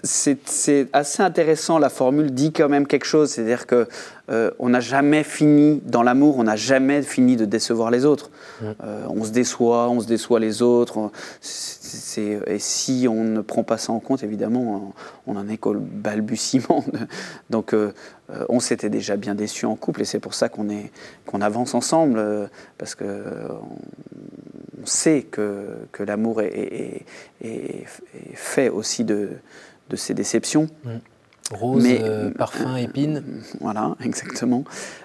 c'est 0.03 0.89
assez 0.93 1.23
intéressant. 1.23 1.79
La 1.79 1.91
formule 1.91 2.33
dit 2.33 2.53
quand 2.53 2.69
même 2.69 2.87
quelque 2.87 3.07
chose, 3.07 3.31
c'est-à-dire 3.31 3.67
que 3.67 3.87
on 4.59 4.71
n'a 4.71 4.81
jamais 4.81 5.23
fini 5.23 5.83
dans 5.85 6.03
l'amour, 6.03 6.39
on 6.39 6.45
n'a 6.45 6.57
jamais 6.57 7.03
fini 7.03 7.37
de 7.37 7.45
décevoir 7.45 7.91
les 7.91 8.07
autres. 8.07 8.31
Mm. 8.63 8.67
on 9.11 9.25
se 9.25 9.31
déçoit, 9.31 9.91
on 9.91 10.01
se 10.01 10.07
déçoit 10.07 10.41
les 10.41 10.63
autres 10.63 11.11
et 12.47 12.59
si 12.59 13.07
on 13.09 13.25
ne 13.25 13.41
prend 13.41 13.63
pas 13.63 13.79
ça 13.79 13.93
en 13.93 14.01
compte, 14.01 14.23
évidemment, 14.23 14.95
on 15.27 15.35
n'en 15.35 15.49
est 15.49 15.57
qu'au 15.57 15.75
balbutiement. 15.75 16.85
donc, 17.51 17.73
euh, 17.73 17.93
euh, 18.31 18.45
on 18.49 18.61
s'était 18.61 18.91
déjà 18.91 19.17
bien 19.17 19.35
déçus 19.35 19.67
en 19.67 19.77
couple, 19.77 20.03
et 20.03 20.05
c'est 20.05 20.21
pour 20.21 20.35
ça 20.35 20.49
qu'on 20.49 20.67
qu'on 21.27 21.41
avance 21.41 21.75
ensemble, 21.75 22.19
euh, 22.19 22.47
parce 22.79 22.95
que 22.95 23.05
on, 24.83 24.87
sait 24.87 25.23
que, 25.23 25.67
que 25.93 26.03
l'amour 26.03 26.43
est, 26.43 27.07
fait 28.35 28.69
aussi 28.69 29.05
de, 29.05 29.31
de 29.89 29.97
ces 29.97 30.13
déceptions. 30.13 30.69
Mmh. 30.85 30.91
Rose, 31.53 31.87
parfum, 32.37 32.77
épine. 32.77 33.23
Voilà, 33.61 33.97
exactement. 34.05 34.65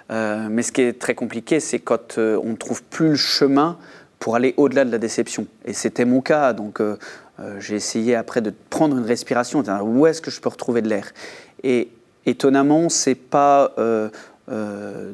mais 0.09 0.63
ce 0.63 0.71
qui 0.71 0.81
est 0.81 0.99
très 0.99 1.15
compliqué, 1.15 1.59
c'est 1.59 1.79
quand 1.79 2.17
on 2.17 2.49
ne 2.51 2.55
trouve 2.55 2.83
plus 2.83 3.09
le 3.09 3.15
chemin 3.15 3.77
pour 4.19 4.35
aller 4.35 4.53
au-delà 4.57 4.85
de 4.85 4.91
la 4.91 4.97
déception. 4.97 5.47
Et 5.65 5.73
c'était 5.73 6.05
mon 6.05 6.21
cas, 6.21 6.53
donc 6.53 6.81
euh, 6.81 6.97
euh, 7.39 7.59
j'ai 7.59 7.75
essayé 7.75 8.15
après 8.15 8.41
de 8.41 8.53
prendre 8.69 8.97
une 8.97 9.05
respiration, 9.05 9.63
de 9.63 9.71
où 9.81 10.05
est-ce 10.05 10.21
que 10.21 10.29
je 10.29 10.41
peux 10.41 10.49
retrouver 10.49 10.81
de 10.81 10.89
l'air? 10.89 11.11
Et 11.63 11.89
étonnamment, 12.25 12.89
c'est 12.89 13.15
pas 13.15 13.71
euh, 13.77 14.09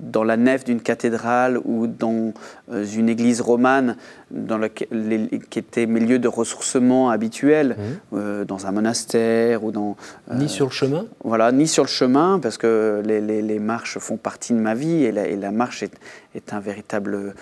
dans 0.02 0.24
la 0.24 0.38
nef 0.38 0.64
d'une 0.64 0.80
cathédrale 0.80 1.60
ou 1.66 1.88
dans 1.88 2.34
une 2.72 3.10
église 3.10 3.42
romane 3.42 3.98
dans 4.32 4.62
qui 4.70 5.60
était 5.60 5.88
mes 5.88 6.00
lieux 6.00 6.20
de 6.20 6.30
ressourcement 6.30 7.10
habituels, 7.10 7.76
mmh. 8.14 8.46
dans 8.46 8.66
un 8.66 8.72
monastère 8.72 9.66
ou 9.66 9.72
dans... 9.72 9.98
ni 10.34 10.48
sur 10.48 10.68
le 10.68 10.72
chemin? 10.72 11.06
Voilà, 11.26 11.52
ni 11.52 11.68
sur 11.68 11.84
le 11.84 11.90
chemin, 11.90 12.40
parce 12.40 12.58
que 12.58 13.04
les, 13.06 13.20
les, 13.20 13.60
marches 13.60 14.00
font 14.00 14.16
partie 14.16 14.54
de 14.54 14.60
ma 14.60 14.74
vie 14.74 15.04
et 15.04 15.12
la, 15.12 15.28
et 15.28 15.36
la 15.36 15.52
marche 15.52 15.84
est, 15.84 15.94
est 16.34 16.54
un 16.54 16.62
véritable 16.62 17.36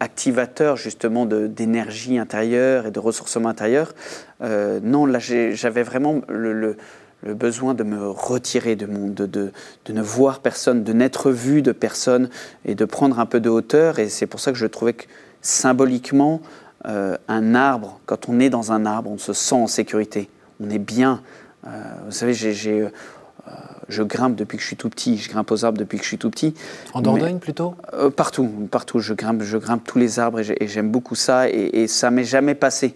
activateur 0.00 0.76
justement 0.76 1.26
d'énergie 1.26 2.18
intérieure 2.18 2.86
et 2.86 2.90
de 2.90 2.98
ressourcement 2.98 3.48
intérieur. 3.48 3.94
Euh, 4.42 4.80
non, 4.82 5.06
là 5.06 5.18
j'avais 5.18 5.82
vraiment 5.82 6.20
le, 6.28 6.76
besoin 7.22 7.74
de 7.74 7.84
me 7.84 8.08
retirer 8.08 8.76
de, 8.76 8.86
mon, 8.86 9.08
de, 9.08 9.26
de, 9.26 9.52
ne 9.88 10.02
voir 10.02 10.40
personne, 10.40 10.84
de 10.84 10.92
n'être 10.92 11.30
vu 11.30 11.62
de 11.62 11.72
personne 11.72 12.28
et 12.64 12.74
de 12.74 12.84
prendre 12.84 13.18
un 13.18 13.26
peu 13.26 13.40
de 13.40 13.48
hauteur. 13.48 13.98
Et 13.98 14.08
c'est 14.08 14.26
pour 14.26 14.40
ça 14.40 14.52
que 14.52 14.58
je 14.58 14.66
trouvais 14.66 14.92
que 14.92 15.04
symboliquement, 15.40 16.40
euh, 16.86 17.16
un 17.28 17.54
arbre, 17.54 18.00
quand 18.06 18.28
on 18.28 18.40
est 18.40 18.50
dans 18.50 18.72
un 18.72 18.84
arbre, 18.84 19.10
on 19.10 19.18
se 19.18 19.32
sent 19.32 19.54
en 19.54 19.68
sécurité, 19.68 20.28
on 20.60 20.68
est 20.68 20.80
bien. 20.80 21.22
vous 21.64 22.10
savez, 22.10 22.34
j'ai 22.34 22.88
je 23.92 24.02
grimpe 24.02 24.34
depuis 24.34 24.56
que 24.56 24.62
je 24.62 24.66
suis 24.66 24.76
tout 24.76 24.88
petit. 24.88 25.18
Je 25.18 25.28
grimpe 25.28 25.50
aux 25.50 25.64
arbres 25.64 25.78
depuis 25.78 25.98
que 25.98 26.04
je 26.04 26.08
suis 26.08 26.18
tout 26.18 26.30
petit. 26.30 26.54
En 26.94 27.02
Dordogne 27.02 27.38
plutôt 27.38 27.74
euh, 27.92 28.10
Partout, 28.10 28.48
partout. 28.70 28.98
Je 28.98 29.14
grimpe, 29.14 29.42
je 29.42 29.58
grimpe 29.58 29.84
tous 29.86 29.98
les 29.98 30.18
arbres 30.18 30.40
et 30.40 30.66
j'aime 30.66 30.90
beaucoup 30.90 31.14
ça. 31.14 31.48
Et, 31.48 31.86
ça 31.86 32.10
m'est 32.10 32.24
jamais 32.24 32.54
passé. 32.54 32.94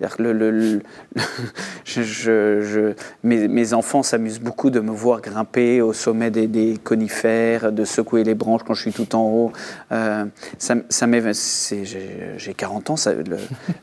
Que 0.00 0.22
le, 0.22 0.80
je, 1.84 2.92
mes, 3.24 3.74
enfants 3.74 4.04
s'amusent 4.04 4.38
beaucoup 4.38 4.70
de 4.70 4.78
me 4.78 4.92
voir 4.92 5.20
grimper 5.20 5.82
au 5.82 5.92
sommet 5.92 6.30
des, 6.30 6.78
conifères, 6.84 7.72
de 7.72 7.84
secouer 7.84 8.22
les 8.22 8.36
branches 8.36 8.62
quand 8.64 8.74
je 8.74 8.82
suis 8.82 8.92
tout 8.92 9.16
en 9.16 9.22
haut. 9.22 9.52
Euh, 9.90 10.24
ça, 10.56 10.76
ça 10.88 11.06
j'ai 11.10 12.54
40 12.56 12.90
ans, 12.90 12.96
ça, 12.96 13.12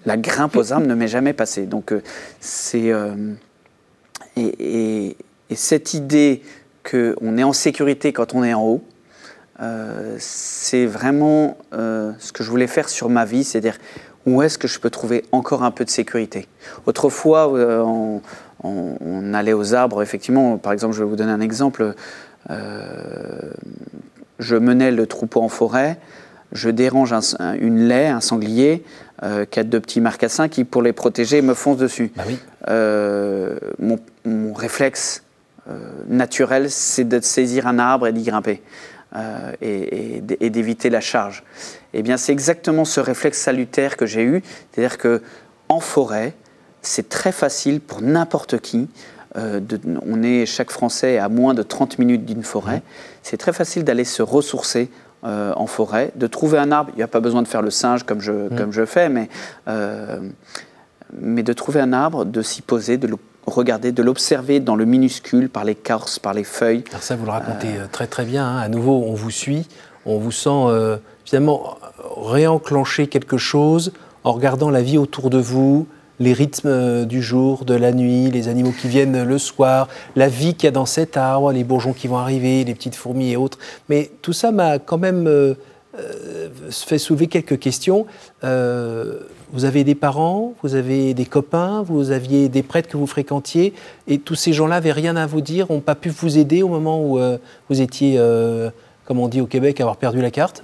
la 0.05 0.15
grimpe 0.15 0.55
aux 0.55 0.71
arbres 0.71 0.87
ne 0.87 0.95
m'est 0.95 1.09
jamais 1.09 1.33
passée. 1.33 1.65
Donc 1.65 1.91
euh, 1.91 2.01
c'est 2.39 2.93
et, 4.37 5.17
et 5.49 5.55
cette 5.55 5.93
idée 5.93 6.41
qu'on 6.89 7.37
est 7.37 7.43
en 7.43 7.53
sécurité 7.53 8.13
quand 8.13 8.35
on 8.35 8.43
est 8.43 8.53
en 8.53 8.63
haut, 8.63 8.83
euh, 9.61 10.15
c'est 10.19 10.85
vraiment 10.85 11.57
euh, 11.73 12.11
ce 12.19 12.33
que 12.33 12.43
je 12.43 12.49
voulais 12.49 12.67
faire 12.67 12.89
sur 12.89 13.09
ma 13.09 13.25
vie, 13.25 13.43
c'est-à-dire 13.43 13.77
où 14.25 14.41
est-ce 14.41 14.57
que 14.57 14.67
je 14.67 14.79
peux 14.79 14.89
trouver 14.89 15.23
encore 15.31 15.63
un 15.63 15.71
peu 15.71 15.85
de 15.85 15.89
sécurité. 15.89 16.47
Autrefois, 16.87 17.55
euh, 17.55 17.83
on, 18.63 19.33
allait 19.33 19.53
aux 19.53 19.75
arbres, 19.75 20.01
effectivement, 20.01 20.57
par 20.57 20.73
exemple, 20.73 20.95
je 20.95 21.03
vais 21.03 21.09
vous 21.09 21.15
donner 21.15 21.31
un 21.31 21.41
exemple, 21.41 21.93
je 22.49 24.55
menais 24.55 24.91
le 24.91 25.07
troupeau 25.07 25.41
en 25.41 25.49
forêt, 25.49 25.99
je 26.53 26.69
dérange 26.69 27.13
une 27.59 27.87
laie, 27.87 28.07
un 28.07 28.21
sanglier, 28.21 28.83
quatre 29.51 29.69
de 29.69 29.77
petits 29.77 29.99
marcassins 29.99 30.47
qui, 30.47 30.63
pour 30.63 30.81
les 30.81 30.93
protéger, 30.93 31.41
me 31.41 31.53
foncent 31.53 31.77
dessus. 31.77 32.13
Bah 32.15 32.23
oui. 32.25 32.39
mon, 33.77 33.99
mon 34.23 34.53
réflexe, 34.53 35.24
euh, 35.24 35.24
naturel, 36.07 36.69
c'est 36.69 37.05
de 37.05 37.19
saisir 37.21 37.65
un 37.65 37.79
arbre 37.79 38.07
et 38.07 38.13
d'y 38.13 38.23
grimper. 38.23 38.61
Euh, 39.15 39.53
et, 39.61 40.49
d'éviter 40.49 40.89
la 40.89 40.99
charge. 40.99 41.43
Eh 41.93 42.01
bien, 42.01 42.17
c'est 42.17 42.33
exactement 42.33 42.83
ce 42.83 42.99
réflexe 42.99 43.39
salutaire 43.39 43.95
que 43.95 44.05
j'ai 44.05 44.23
eu, 44.23 44.43
c'est-à-dire 44.71 44.97
que 44.97 45.21
en 45.69 45.79
forêt, 45.79 46.33
c'est 46.81 47.07
très 47.07 47.31
facile 47.31 47.79
pour 47.79 48.01
n'importe 48.01 48.59
qui. 48.59 48.89
Euh, 49.37 49.61
on 50.01 50.21
est 50.21 50.45
chaque 50.45 50.69
Français 50.69 51.17
à 51.17 51.29
moins 51.29 51.53
de 51.53 51.63
30 51.63 51.97
minutes 51.97 52.25
d'une 52.25 52.43
forêt. 52.43 52.77
Mmh. 52.77 52.81
C'est 53.23 53.37
très 53.37 53.53
facile 53.53 53.85
d'aller 53.85 54.05
se 54.05 54.21
ressourcer 54.21 54.89
en 55.23 55.65
forêt, 55.65 56.11
de 56.15 56.27
trouver 56.27 56.59
un 56.59 56.71
arbre. 56.71 56.91
Il 56.93 56.97
n'y 56.97 57.03
a 57.03 57.07
pas 57.07 57.19
besoin 57.19 57.41
de 57.41 57.47
faire 57.47 57.63
le 57.63 57.71
singe 57.71 58.03
comme 58.03 58.21
je, 58.21 58.31
mmh. 58.31 58.55
comme 58.57 58.71
je 58.71 58.85
fais, 58.85 59.09
mais, 59.09 59.29
mais 61.13 61.41
de 61.41 61.53
trouver 61.53 61.79
un 61.79 61.93
arbre, 61.93 62.25
de 62.25 62.41
s'y 62.43 62.61
poser, 62.61 62.97
de 62.97 63.07
le 63.07 63.17
regarder, 63.45 63.91
de 63.91 64.03
l'observer 64.03 64.59
dans 64.59 64.75
le 64.75 64.85
minuscule, 64.85 65.49
par 65.49 65.63
l'écorce, 65.63 66.19
par 66.19 66.33
les 66.33 66.43
feuilles. 66.43 66.83
Alors 66.89 67.03
ça, 67.03 67.15
vous 67.15 67.25
le 67.25 67.31
racontez 67.31 67.67
euh, 67.67 67.85
très 67.91 68.07
très 68.07 68.25
bien. 68.25 68.45
Hein. 68.45 68.57
À 68.57 68.69
nouveau, 68.69 69.03
on 69.07 69.13
vous 69.13 69.31
suit, 69.31 69.67
on 70.05 70.17
vous 70.17 70.31
sent 70.31 70.49
euh, 70.49 70.97
finalement 71.25 71.77
réenclencher 72.17 73.07
quelque 73.07 73.37
chose 73.37 73.93
en 74.23 74.31
regardant 74.31 74.69
la 74.69 74.81
vie 74.81 74.97
autour 74.97 75.29
de 75.29 75.37
vous, 75.37 75.87
les 76.19 76.33
rythmes 76.33 76.69
euh, 76.69 77.05
du 77.05 77.21
jour, 77.21 77.65
de 77.65 77.75
la 77.75 77.91
nuit, 77.91 78.31
les 78.31 78.47
animaux 78.47 78.71
qui 78.71 78.87
viennent 78.87 79.23
le 79.23 79.37
soir, 79.37 79.87
la 80.15 80.27
vie 80.27 80.55
qu'il 80.55 80.65
y 80.65 80.69
a 80.69 80.71
dans 80.71 80.85
cet 80.85 81.17
arbre, 81.17 81.51
les 81.51 81.63
bourgeons 81.63 81.93
qui 81.93 82.07
vont 82.07 82.17
arriver, 82.17 82.63
les 82.63 82.73
petites 82.73 82.95
fourmis 82.95 83.31
et 83.31 83.37
autres. 83.37 83.59
Mais 83.89 84.11
tout 84.21 84.33
ça 84.33 84.51
m'a 84.51 84.79
quand 84.79 84.97
même 84.97 85.55
fait 86.69 86.97
soulever 86.97 87.27
quelques 87.27 87.59
questions. 87.59 88.05
Vous 89.55 89.63
avez 89.63 89.83
des 89.83 89.95
parents, 89.95 90.53
vous 90.63 90.75
avez 90.75 91.13
des 91.13 91.25
copains, 91.25 91.81
vous 91.83 92.11
aviez 92.11 92.49
des 92.49 92.63
prêtres 92.63 92.89
que 92.89 92.97
vous 92.97 93.07
fréquentiez, 93.07 93.73
et 94.07 94.19
tous 94.19 94.35
ces 94.35 94.53
gens-là 94.53 94.75
n'avaient 94.75 94.91
rien 94.91 95.15
à 95.15 95.27
vous 95.27 95.41
dire, 95.41 95.67
n'ont 95.69 95.79
pas 95.79 95.95
pu 95.95 96.09
vous 96.09 96.37
aider 96.37 96.61
au 96.61 96.67
moment 96.67 97.01
où 97.01 97.19
euh, 97.19 97.37
vous 97.69 97.79
étiez, 97.79 98.15
euh, 98.17 98.69
comme 99.05 99.19
on 99.19 99.27
dit 99.27 99.41
au 99.41 99.45
Québec, 99.45 99.79
avoir 99.79 99.97
perdu 99.97 100.21
la 100.21 100.31
carte? 100.31 100.63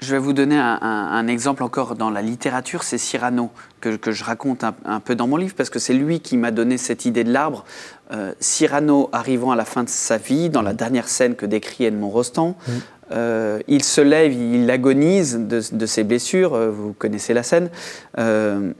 Je 0.00 0.10
vais 0.10 0.18
vous 0.18 0.34
donner 0.34 0.58
un, 0.58 1.26
exemple 1.28 1.62
encore 1.62 1.94
dans 1.94 2.10
la 2.10 2.20
littérature, 2.20 2.82
c'est 2.82 2.98
Cyrano, 2.98 3.50
que, 3.80 4.12
je 4.12 4.22
raconte 4.22 4.62
un, 4.62 5.00
peu 5.00 5.14
dans 5.14 5.26
mon 5.26 5.38
livre, 5.38 5.54
parce 5.56 5.70
que 5.70 5.78
c'est 5.78 5.94
lui 5.94 6.20
qui 6.20 6.36
m'a 6.36 6.50
donné 6.50 6.76
cette 6.76 7.06
idée 7.06 7.24
de 7.24 7.32
l'arbre. 7.32 7.64
Euh, 8.12 8.34
Cyrano, 8.38 9.08
arrivant 9.12 9.50
à 9.50 9.56
la 9.56 9.64
fin 9.64 9.82
de 9.82 9.88
sa 9.88 10.18
vie, 10.18 10.50
dans 10.50 10.60
la 10.60 10.74
dernière 10.74 11.08
scène 11.08 11.36
que 11.36 11.46
décrit 11.46 11.84
Edmond 11.84 12.10
Rostand, 12.10 12.54
euh, 13.12 13.60
il 13.68 13.82
se 13.84 14.00
lève, 14.00 14.32
il 14.32 14.70
agonise 14.70 15.38
de, 15.38 15.86
ses 15.86 16.04
blessures, 16.04 16.54
euh, 16.54 16.70
vous 16.70 16.92
connaissez 16.92 17.34
la 17.34 17.42
scène. 17.42 17.70
Euh, 18.18 18.72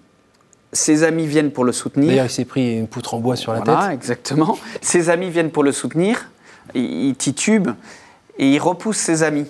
ses 0.72 1.04
amis 1.04 1.26
viennent 1.26 1.52
pour 1.52 1.64
le 1.64 1.72
soutenir. 1.72 2.08
D'ailleurs, 2.08 2.26
il 2.26 2.30
s'est 2.30 2.44
pris 2.44 2.78
une 2.78 2.88
poutre 2.88 3.14
en 3.14 3.20
bois 3.20 3.36
sur 3.36 3.52
la 3.52 3.60
Voilà, 3.60 3.82
tête. 3.88 3.94
exactement. 3.94 4.58
Ses 4.80 5.08
amis 5.10 5.30
viennent 5.30 5.50
pour 5.50 5.62
le 5.62 5.70
soutenir, 5.72 6.30
il, 6.74 6.82
il 7.08 7.14
titube 7.16 7.68
et 8.38 8.50
il 8.50 8.58
repousse 8.58 8.96
ses 8.96 9.22
amis. 9.22 9.46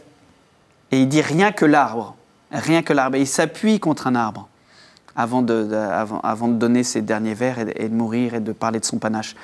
Et 0.93 1.01
il 1.01 1.09
dit 1.09 1.23
rien 1.23 1.51
que 1.53 1.65
l'arbre, 1.65 2.15
rien 2.53 2.83
que 2.83 2.93
l'arbre. 2.93 3.17
Et 3.17 3.21
il 3.21 3.27
s'appuie 3.27 3.81
contre 3.81 4.07
un 4.07 4.15
arbre 4.15 4.49
avant 5.17 5.41
de, 5.43 5.63
de- 5.65 5.75
avant, 5.75 6.21
avant 6.21 6.49
de 6.49 6.55
donner 6.55 6.83
ses 6.83 7.01
derniers 7.01 7.35
vers 7.35 7.59
et, 7.61 7.65
de- 7.65 7.73
et 7.77 7.89
de 7.89 7.95
mourir 7.95 8.35
et 8.35 8.41
de 8.41 8.53
parler 8.53 8.81
de 8.81 8.85
son 8.85 8.99
panache. 8.99 9.35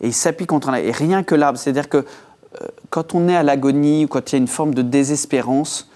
Et 0.00 0.08
il 0.08 0.12
s'appuie 0.12 0.46
contre 0.46 0.68
un 0.68 0.74
arbre. 0.74 0.86
Et 0.86 0.90
rien 0.92 1.22
que 1.22 1.34
l'arbre. 1.34 1.58
C'est-à-dire 1.58 1.88
que 1.88 2.04
quand 2.90 3.14
on 3.14 3.28
est 3.28 3.36
à 3.36 3.42
l'agonie 3.42 4.04
ou 4.04 4.08
quand 4.08 4.32
il 4.32 4.34
y 4.34 4.36
a 4.36 4.38
une 4.38 4.48
forme 4.48 4.74
de 4.74 4.82
désespérance, 4.82 5.90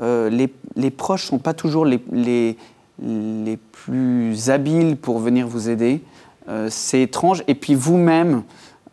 euh, 0.00 0.30
les, 0.30 0.52
les 0.76 0.90
proches 0.90 1.24
ne 1.24 1.28
sont 1.30 1.38
pas 1.38 1.54
toujours 1.54 1.84
les, 1.84 2.02
les, 2.12 2.56
les 3.02 3.56
plus 3.56 4.50
habiles 4.50 4.96
pour 4.96 5.18
venir 5.18 5.46
vous 5.48 5.68
aider. 5.68 6.02
Euh, 6.48 6.68
c'est 6.70 7.02
étrange. 7.02 7.42
Et 7.48 7.54
puis 7.54 7.74
vous-même, 7.74 8.42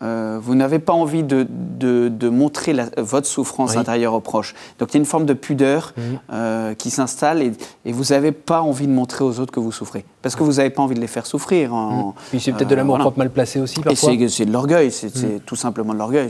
euh, 0.01 0.39
vous 0.41 0.55
n'avez 0.55 0.79
pas 0.79 0.93
envie 0.93 1.23
de, 1.23 1.45
de- 1.49 2.09
de 2.09 2.29
montrer 2.29 2.73
la- 2.73 2.89
votre 2.97 3.27
souffrance 3.27 3.71
Oui. 3.71 3.77
intérieure 3.77 4.13
aux 4.13 4.19
proches. 4.19 4.55
Donc 4.79 4.89
il 4.91 4.93
y 4.95 4.97
a 4.97 4.99
une 5.01 5.05
forme 5.05 5.25
de 5.25 5.33
pudeur 5.33 5.93
euh, 6.31 6.73
qui 6.73 6.89
s'installe 6.89 7.41
et, 7.41 7.51
et 7.85 7.91
vous 7.91 8.05
n'avez 8.11 8.31
pas 8.31 8.61
envie 8.61 8.87
de 8.87 8.91
montrer 8.93 9.23
aux 9.23 9.39
autres 9.39 9.51
que 9.51 9.59
vous 9.59 9.71
souffrez. 9.71 10.03
Parce 10.21 10.35
que 10.35 10.43
vous 10.43 10.53
n'avez 10.53 10.69
pas 10.71 10.81
envie 10.81 10.95
de 10.95 10.99
les 11.01 11.07
faire 11.07 11.25
souffrir. 11.25 11.73
en- 11.73 12.15
Puis 12.29 12.39
c'est 12.39 12.51
peut-être 12.51 12.67
de 12.69 12.73
euh, 12.73 12.77
l'amour 12.77 12.97
voilà. 12.97 13.11
mal 13.15 13.29
placé 13.29 13.59
aussi, 13.59 13.79
et 13.79 13.83
parfois. 13.83 14.11
c'est 14.19 14.27
c'est 14.29 14.45
de 14.45 14.51
l'orgueil, 14.51 14.91
c'est 14.91 15.15
c'est 15.15 15.45
tout 15.45 15.55
simplement 15.55 15.93
de 15.93 15.99
l'orgueil. 15.99 16.29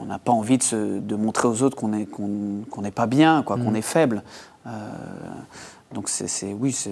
On 0.00 0.06
n'a 0.06 0.18
pas 0.18 0.32
envie 0.32 0.58
de, 0.58 0.62
se- 0.62 0.98
de 1.00 1.14
montrer 1.16 1.48
aux 1.48 1.62
autres 1.62 1.76
qu'on 1.76 1.92
est- 1.92 2.06
qu'on 2.06 2.62
qu'on 2.70 2.82
n'est 2.82 2.90
pas 2.90 3.06
bien, 3.06 3.42
quoi, 3.42 3.56
qu'on 3.56 3.74
est 3.74 3.82
faible. 3.82 4.22
Donc 5.94 6.08
c'est- 6.08 6.54
oui, 6.58 6.72
c'est 6.72 6.90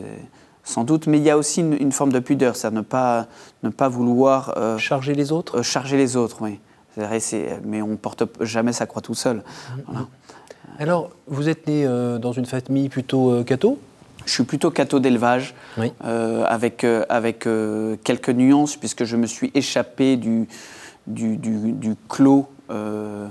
sans 0.69 0.85
doute. 0.85 1.07
Mais 1.07 1.19
il 1.19 1.25
y 1.25 1.31
a 1.31 1.39
aussi 1.39 1.61
une, 1.61 1.73
une 1.75 1.93
forme 1.93 2.13
de 2.13 2.19
pudeur, 2.19 2.55
c'est 2.57 2.71
ne 2.71 2.83
pas, 2.83 3.27
ne 3.63 3.71
pas 3.71 3.89
vouloir 3.89 4.55
euh, 4.57 4.79
Charger 4.79 5.15
les 5.15 5.33
autres 5.33 5.59
euh, 5.59 5.63
charger 5.63 5.97
les 5.97 6.17
autres, 6.17 6.39
oui. 6.43 6.61
Mais 7.65 7.81
on 7.81 7.97
porte 7.97 8.25
jamais 8.41 8.73
sa 8.73 8.87
croix 8.87 9.01
tout 9.01 9.15
seul. 9.15 9.43
Voilà. 9.87 10.07
Alors, 10.81 11.11
vous 11.29 11.49
êtes 11.49 11.67
né 11.69 11.85
euh, 11.87 12.19
dans 12.19 12.33
une 12.33 12.45
famille 12.45 12.89
plutôt 12.89 13.45
catho? 13.45 13.79
Je 14.27 14.33
suis 14.33 14.43
plutôt 14.45 14.71
catho 14.73 14.99
d'élevage, 14.99 15.55
Oui. 15.79 15.93
avec, 16.01 16.85
avec 17.09 17.49
quelques 18.05 18.31
nuances, 18.31 18.77
puisque 18.77 19.05
je 19.05 19.17
me 19.17 19.27
suis 19.27 19.51
échappé 19.55 20.17
du, 20.17 20.49
du, 21.07 21.37
du, 21.37 21.73
du 21.73 21.95
clos. 22.09 22.47
Euh, 22.71 23.29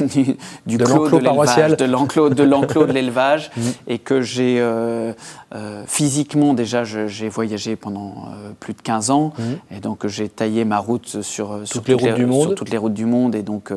du, 0.00 0.36
du 0.66 0.76
De 0.76 0.84
clos 0.84 1.08
de 1.08 1.84
l'enclos 1.84 2.30
de, 2.30 2.42
l'enclos 2.42 2.86
de 2.86 2.92
l'élevage, 2.92 3.50
et 3.86 3.98
que 3.98 4.20
j'ai 4.20 4.56
euh, 4.60 5.12
euh, 5.54 5.84
physiquement 5.86 6.54
déjà 6.54 6.84
j'ai 6.84 7.28
voyagé 7.28 7.76
pendant 7.76 8.28
plus 8.60 8.74
de 8.74 8.82
15 8.82 9.10
ans, 9.10 9.32
et 9.70 9.80
donc 9.80 10.06
j'ai 10.06 10.28
taillé 10.28 10.64
ma 10.64 10.78
route 10.78 11.22
sur, 11.22 11.60
sur 11.64 11.82
les 11.86 11.94
routes 11.94 12.14
du 12.14 12.26
monde. 12.26 12.42
sur 12.42 12.54
toutes 12.54 12.70
les 12.70 12.78
routes 12.78 12.94
du 12.94 13.06
monde, 13.06 13.34
et 13.34 13.42
donc 13.42 13.72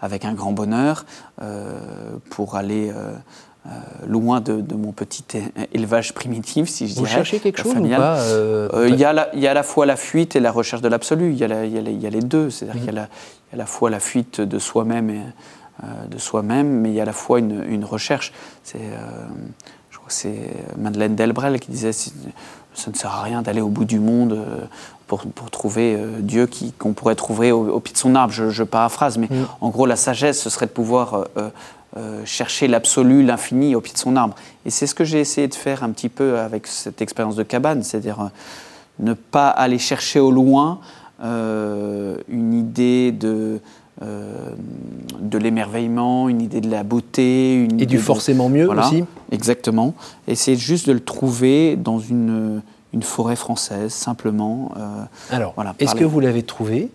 avec 0.00 0.24
un 0.24 0.34
grand 0.34 0.52
bonheur 0.52 1.04
pour 2.30 2.56
aller 2.56 2.92
euh, 3.66 3.70
loin 4.06 4.40
de, 4.40 4.60
de 4.60 4.74
mon 4.74 4.92
petit 4.92 5.24
élevage 5.74 6.14
primitif, 6.14 6.68
si 6.68 6.88
je 6.88 6.94
Vous 6.94 7.00
dirais. 7.02 7.16
cherchez 7.16 7.40
quelque 7.40 7.62
chose 7.62 7.74
ou 7.76 7.88
pas 7.88 8.18
euh, 8.20 8.68
Euh, 8.72 8.88
Il 8.88 8.96
y, 8.98 9.04
a 9.04 9.12
la- 9.12 9.28
il 9.34 9.40
y 9.40 9.46
a 9.46 9.50
à 9.50 9.54
la 9.54 9.62
fois 9.62 9.84
la 9.86 9.96
fuite 9.96 10.34
et 10.34 10.40
la 10.40 10.50
recherche 10.50 10.80
de 10.82 10.88
l'absolu. 10.88 11.32
Il, 11.32 11.38
y 11.38 11.44
a 11.44 11.48
la- 11.48 11.66
il 11.66 11.72
y 11.74 11.78
a 11.78 11.82
la- 11.82 11.90
il 11.90 12.00
y 12.00 12.06
a 12.06 12.10
les 12.10 12.22
deux. 12.22 12.48
C'est-à-dire 12.50 12.80
qu'il 12.82 12.92
y, 12.92 12.96
y 12.96 12.98
a 12.98 13.08
à 13.52 13.56
la 13.56 13.66
fois 13.66 13.90
la 13.90 14.00
fuite 14.00 14.40
de 14.40 14.58
soi-même, 14.58 15.10
et, 15.10 15.20
de 16.10 16.18
soi-même, 16.18 16.68
mais 16.80 16.90
il 16.90 16.94
y 16.94 17.00
a 17.00 17.02
à 17.02 17.06
la 17.06 17.12
fois 17.12 17.38
une, 17.38 17.64
une 17.68 17.84
recherche. 17.84 18.32
C'est, 18.64 18.78
je 19.90 19.96
crois 19.96 20.08
que 20.08 20.14
c'est 20.14 20.50
Madeleine 20.78 21.14
Delbrel 21.16 21.58
qui 21.60 21.70
disait 21.70 21.92
ça 21.92 22.90
ne 22.90 22.96
sert 22.96 23.10
à 23.12 23.22
rien 23.22 23.42
d'aller 23.42 23.60
au 23.60 23.68
bout 23.68 23.84
du 23.84 23.98
monde 23.98 24.38
pour, 25.06 25.22
pour 25.22 25.50
trouver 25.50 25.96
euh, 25.98 26.20
Dieu 26.20 26.46
qui, 26.46 26.72
qu'on 26.72 26.92
pourrait 26.92 27.16
trouver 27.16 27.50
au, 27.50 27.68
au 27.68 27.80
pied 27.80 27.92
de 27.92 27.98
son 27.98 28.14
arbre. 28.14 28.32
Je, 28.32 28.48
je 28.50 28.62
paraphrase, 28.62 29.18
mais 29.18 29.26
Mm. 29.28 29.44
en 29.60 29.68
gros, 29.70 29.86
la 29.86 29.96
sagesse, 29.96 30.40
ce 30.40 30.48
serait 30.50 30.66
de 30.66 30.70
pouvoir 30.70 31.26
euh, 31.36 31.50
euh, 31.96 32.24
chercher 32.24 32.68
l'absolu, 32.68 33.24
l'infini 33.24 33.74
au 33.74 33.80
pied 33.80 33.92
de 33.92 33.98
son 33.98 34.14
arbre. 34.16 34.34
Et 34.64 34.70
c'est 34.70 34.86
ce 34.86 34.94
que 34.94 35.04
j'ai 35.04 35.20
essayé 35.20 35.48
de 35.48 35.54
faire 35.54 35.82
un 35.82 35.90
petit 35.90 36.08
peu 36.08 36.38
avec 36.38 36.66
cette 36.66 37.02
expérience 37.02 37.34
de 37.36 37.42
cabane, 37.42 37.82
c'est-à-dire 37.82 38.20
euh, 38.20 38.28
ne 39.00 39.12
pas 39.14 39.48
aller 39.48 39.78
chercher 39.78 40.20
au 40.20 40.30
loin 40.30 40.78
euh, 41.22 42.16
une 42.28 42.54
idée 42.54 43.10
de, 43.12 43.60
de 45.20 45.36
l'émerveillement, 45.38 46.28
une 46.28 46.40
idée 46.42 46.60
de 46.60 46.70
la 46.70 46.82
beauté. 46.82 47.54
Une 47.54 47.72
Et 47.72 47.74
idée 47.74 47.86
du 47.86 47.96
de- 47.96 48.00
forcément 48.02 48.48
mieux 48.48 48.66
Voilà, 48.66 48.86
aussi 48.86 49.04
Exactement. 49.30 49.94
Essayer 50.28 50.56
juste 50.56 50.86
de 50.86 50.92
le 50.92 51.00
trouver 51.00 51.76
dans 51.76 51.98
une, 51.98 52.62
une 52.94 53.02
forêt 53.02 53.36
française, 53.36 53.92
simplement. 53.92 54.72
Alors, 55.30 55.52
Voilà, 55.54 55.74
est-ce 55.78 55.94
que 55.94 56.04
vous 56.04 56.20
l'avez 56.20 56.42
trouvé 56.42 56.88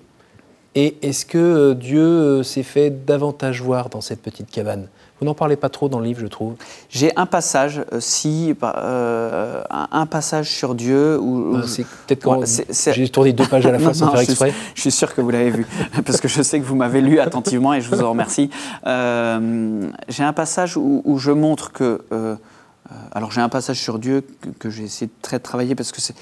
Et 0.78 0.98
est-ce 1.02 1.26
que 1.26 1.38
euh, 1.38 1.74
Dieu 1.74 2.02
euh, 2.02 2.44
s'est 2.44 2.64
fait 2.64 2.90
davantage 3.06 3.62
voir 3.62 3.90
dans 3.90 4.02
cette 4.02 4.22
petite 4.22 4.50
cabane? 4.50 4.88
Vous 5.22 5.26
n'en 5.26 5.34
parlez 5.34 5.56
pas 5.56 5.70
trop 5.70 5.88
dans 5.88 6.00
le 6.00 6.06
livre, 6.06 6.20
je 6.20 6.28
trouve. 6.28 6.56
J'ai 6.90 7.14
un 7.16 7.26
passage, 7.26 7.82
euh, 7.94 8.02
si, 8.02 8.54
euh, 8.62 9.64
un, 9.70 10.06
passage 10.08 10.50
sur 10.50 10.76
Dieu 10.76 11.18
où, 11.18 11.58
je- 11.62 11.68
c'est 11.68 11.86
peut-être 12.06 12.24
quand 12.24 12.40
Ouais, 12.40 12.46
j'ai 12.94 13.08
tourné 13.08 13.32
deux 13.32 13.46
pages 13.46 13.66
à 13.66 13.72
la 13.72 13.80
fois 13.80 13.88
Non, 13.88 13.94
sans 13.94 14.06
non, 14.08 14.12
faire 14.12 14.20
je 14.20 14.26
suis- 14.26 14.32
exprès. 14.34 14.54
Je 14.76 14.82
suis 14.82 14.92
sûr 14.92 15.16
que 15.16 15.22
vous 15.22 15.30
l'avez 15.30 15.52
vu, 15.52 15.66
parce 16.06 16.20
que 16.20 16.28
je 16.28 16.42
sais 16.42 16.60
que 16.60 16.66
vous 16.66 16.76
m'avez 16.76 17.00
lu 17.00 17.20
attentivement 17.22 17.74
et 17.74 17.80
je 17.80 17.90
vous 17.90 18.02
en 18.04 18.10
remercie. 18.10 18.50
Euh, 18.86 19.88
j'ai 20.10 20.24
un 20.24 20.34
passage 20.34 20.76
où, 20.76 21.02
où 21.06 21.18
je 21.18 21.32
montre 21.32 21.72
que. 21.72 22.02
Euh, 22.92 22.96
alors 23.14 23.32
j'ai 23.32 23.42
un 23.42 23.50
passage 23.50 23.80
sur 23.80 23.98
Dieu 23.98 24.26
que, 24.60 24.70
j'ai 24.70 24.84
essayé 24.84 25.08
de 25.08 25.22
très 25.22 25.40
travailler 25.40 25.74
parce 25.74 25.92
que 25.92 26.02
c'est 26.02 26.16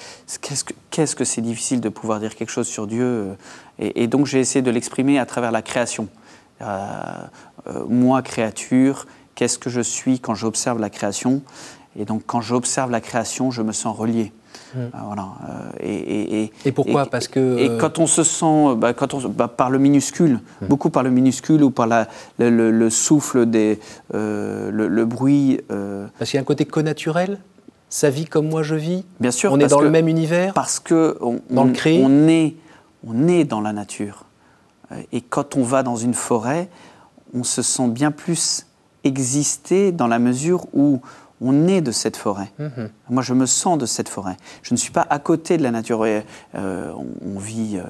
qu'est-ce 0.91 1.15
que 1.15 1.25
c'est 1.25 1.41
difficile 1.41 1.81
de 1.81 1.89
pouvoir 1.89 2.19
dire 2.19 2.35
quelque 2.35 2.51
chose 2.51 2.67
sur 2.67 2.87
Dieu 2.87 3.03
euh, 3.03 3.35
et, 3.79 4.07
donc 4.07 4.27
j'ai 4.27 4.39
essayé 4.39 4.61
de 4.61 4.71
l'exprimer 4.71 5.19
à 5.19 5.25
travers 5.25 5.51
la 5.51 5.61
création. 5.61 6.07
Euh, 6.61 7.27
moi 7.89 8.21
créature, 8.21 9.07
qu'est-ce 9.35 9.59
que 9.59 9.69
je 9.69 9.81
suis 9.81 10.19
quand 10.19 10.35
j'observe 10.35 10.79
la 10.79 10.89
création? 10.89 11.41
Et 11.97 12.05
donc 12.05 12.23
quand 12.25 12.41
j'observe 12.41 12.89
la 12.91 13.01
création, 13.01 13.51
je 13.51 13.61
me 13.61 13.71
sens 13.71 13.95
relié. 13.97 14.31
Euh, 14.75 14.87
voilà. 15.05 15.27
euh, 15.47 15.69
et, 15.81 15.93
et- 15.93 16.43
et- 16.43 16.53
Et 16.65 16.71
pourquoi 16.71 17.03
et- 17.03 17.09
Parce 17.09 17.27
que, 17.27 17.57
Et 17.59 17.69
euh, 17.69 17.77
quand 17.77 17.99
on 17.99 18.07
se 18.07 18.23
sent, 18.23 18.75
bah, 18.75 18.93
quand 18.93 19.13
on, 19.13 19.19
bah, 19.29 19.47
par 19.47 19.69
le 19.69 19.77
minuscule, 19.77 20.39
beaucoup 20.67 20.89
par 20.89 21.03
le 21.03 21.11
minuscule 21.11 21.63
ou 21.63 21.69
par 21.69 21.85
la- 21.85 22.07
le, 22.39 22.49
le- 22.49 22.71
le 22.71 22.89
souffle 22.89 23.45
des, 23.45 23.79
euh, 24.15 24.71
le, 24.71 24.87
le 24.87 25.05
bruit. 25.05 25.59
euh, 25.71 26.07
Parce 26.17 26.31
qu'il 26.31 26.37
y 26.37 26.39
a 26.39 26.41
un 26.41 26.45
côté 26.45 26.65
connaturel 26.65 27.37
Ça 27.89 28.09
vit 28.09 28.25
comme 28.25 28.49
moi 28.49 28.63
je 28.63 28.73
vis 28.73 29.05
bien 29.19 29.29
sûr, 29.29 29.51
On 29.51 29.59
est 29.59 29.67
dans 29.67 29.77
que- 29.77 29.83
le 29.83 29.91
même 29.91 30.07
univers 30.07 30.53
parce 30.55 30.79
que 30.79 31.17
on, 31.21 31.39
Dans 31.51 31.61
on- 31.61 31.65
le 31.65 31.73
créé 31.73 32.01
on 32.03 32.27
est, 32.27 32.55
on 33.07 33.27
est 33.27 33.43
dans 33.43 33.61
la 33.61 33.73
nature. 33.73 34.25
Et 35.11 35.21
quand 35.21 35.55
on 35.55 35.61
va 35.63 35.83
dans 35.83 35.95
une 35.95 36.15
forêt, 36.15 36.69
on 37.35 37.43
se 37.43 37.61
sent 37.61 37.87
bien 37.89 38.09
plus 38.11 38.65
exister 39.03 39.91
dans 39.91 40.07
la 40.07 40.17
mesure 40.19 40.65
où 40.73 41.01
on 41.43 41.67
est 41.67 41.81
de 41.81 41.91
cette 41.91 42.15
forêt. 42.17 42.51
Mhm. 42.57 42.89
Moi, 43.09 43.21
je 43.21 43.33
me 43.33 43.45
sens 43.45 43.77
de 43.77 43.85
cette 43.85 44.09
forêt. 44.09 44.37
Je 44.61 44.73
ne 44.73 44.77
suis 44.77 44.91
pas 44.91 45.05
à 45.09 45.19
côté 45.19 45.57
de 45.57 45.63
la 45.63 45.71
nature. 45.71 46.03
Euh, 46.03 46.21
on, 46.55 47.05
on 47.35 47.39
vit 47.39 47.77
euh, 47.77 47.83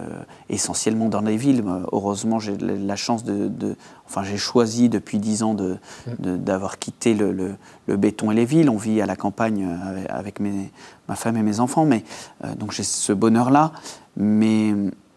essentiellement 0.50 1.08
dans 1.10 1.22
les 1.22 1.38
villes. 1.38 1.64
Moi, 1.64 1.82
Heureusement, 1.92 2.40
j'ai 2.40 2.58
la 2.58 2.96
chance 2.96 3.24
de, 3.24 3.48
de- 3.48 3.76
Enfin, 4.08 4.24
j'ai 4.24 4.38
choisi 4.38 4.90
depuis 4.90 5.18
dix 5.18 5.44
ans 5.44 5.54
de- 5.54 5.78
de- 6.20 6.36
d'avoir 6.36 6.78
quitté 6.80 7.14
le, 7.14 7.32
le- 7.32 7.56
le 7.88 7.96
béton 7.98 8.32
et 8.32 8.36
les 8.36 8.46
villes. 8.46 8.70
On 8.70 8.78
vit 8.78 9.02
à 9.02 9.06
la 9.06 9.16
campagne 9.16 9.66
euh, 9.66 9.90
avec, 9.90 10.10
avec 10.10 10.40
mes- 10.40 10.72
ma 11.08 11.16
femme 11.16 11.38
et 11.38 11.44
mes 11.44 11.60
enfants. 11.60 11.86
Mais, 11.86 12.04
euh, 12.44 12.54
donc, 12.56 12.72
j'ai 12.74 12.84
ce 12.84 13.14
bonheur-là. 13.14 13.72
Mais 14.18 14.74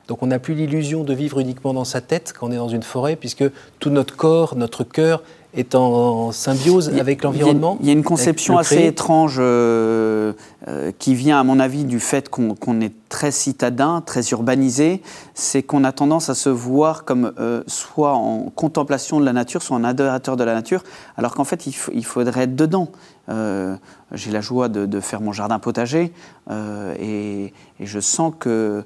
Donc 0.08 0.22
on 0.22 0.28
n'a 0.28 0.38
plus 0.38 0.54
l'illusion 0.54 1.02
de 1.04 1.12
vivre 1.12 1.40
uniquement 1.40 1.74
dans 1.74 1.84
sa 1.84 2.00
tête 2.00 2.32
quand 2.38 2.46
on 2.48 2.52
est 2.52 2.56
dans 2.56 2.68
une 2.68 2.84
forêt, 2.84 3.16
puisque 3.16 3.44
tout 3.80 3.90
notre 3.90 4.14
corps, 4.16 4.54
notre 4.56 4.84
cœur 4.84 5.22
est 5.56 5.74
en 5.74 6.32
symbiose 6.32 6.90
a- 6.90 7.00
avec 7.00 7.22
l'environnement. 7.22 7.78
Il 7.80 7.86
y 7.86 7.90
a 7.90 7.92
une 7.92 8.04
conception 8.04 8.58
assez 8.58 8.84
étrange 8.84 9.36
euh, 9.38 10.32
euh, 10.68 10.92
qui 10.98 11.14
vient, 11.14 11.40
à 11.40 11.44
mon 11.44 11.58
avis, 11.58 11.84
du 11.84 12.00
fait 12.00 12.28
qu'on 12.28 12.80
est 12.80 12.92
très 13.08 13.30
citadin, 13.30 14.02
très 14.04 14.22
urbanisé. 14.30 15.02
C'est 15.34 15.62
qu'on 15.62 15.84
a 15.84 15.92
tendance 15.92 16.28
à 16.28 16.34
se 16.34 16.48
voir 16.48 17.04
comme 17.04 17.32
euh, 17.38 17.62
soit 17.66 18.14
en 18.14 18.50
contemplation 18.54 19.20
de 19.20 19.24
la 19.24 19.32
nature, 19.32 19.62
soit 19.62 19.76
en 19.76 19.84
adorateur 19.84 20.36
de 20.36 20.44
la 20.44 20.54
nature, 20.54 20.82
alors 21.16 21.34
qu'en 21.34 21.44
fait, 21.44 21.66
il, 21.66 22.04
faudrait 22.04 22.42
être 22.42 22.56
dedans. 22.56 22.88
J'ai 24.12 24.30
la 24.30 24.40
joie 24.40 24.68
de, 24.68 24.86
de 24.86 25.00
faire 25.00 25.20
mon 25.20 25.32
jardin 25.32 25.58
potager 25.58 26.12
et, 26.50 27.52
et 27.80 27.86
je 27.86 28.00
sens 28.00 28.32
que. 28.38 28.84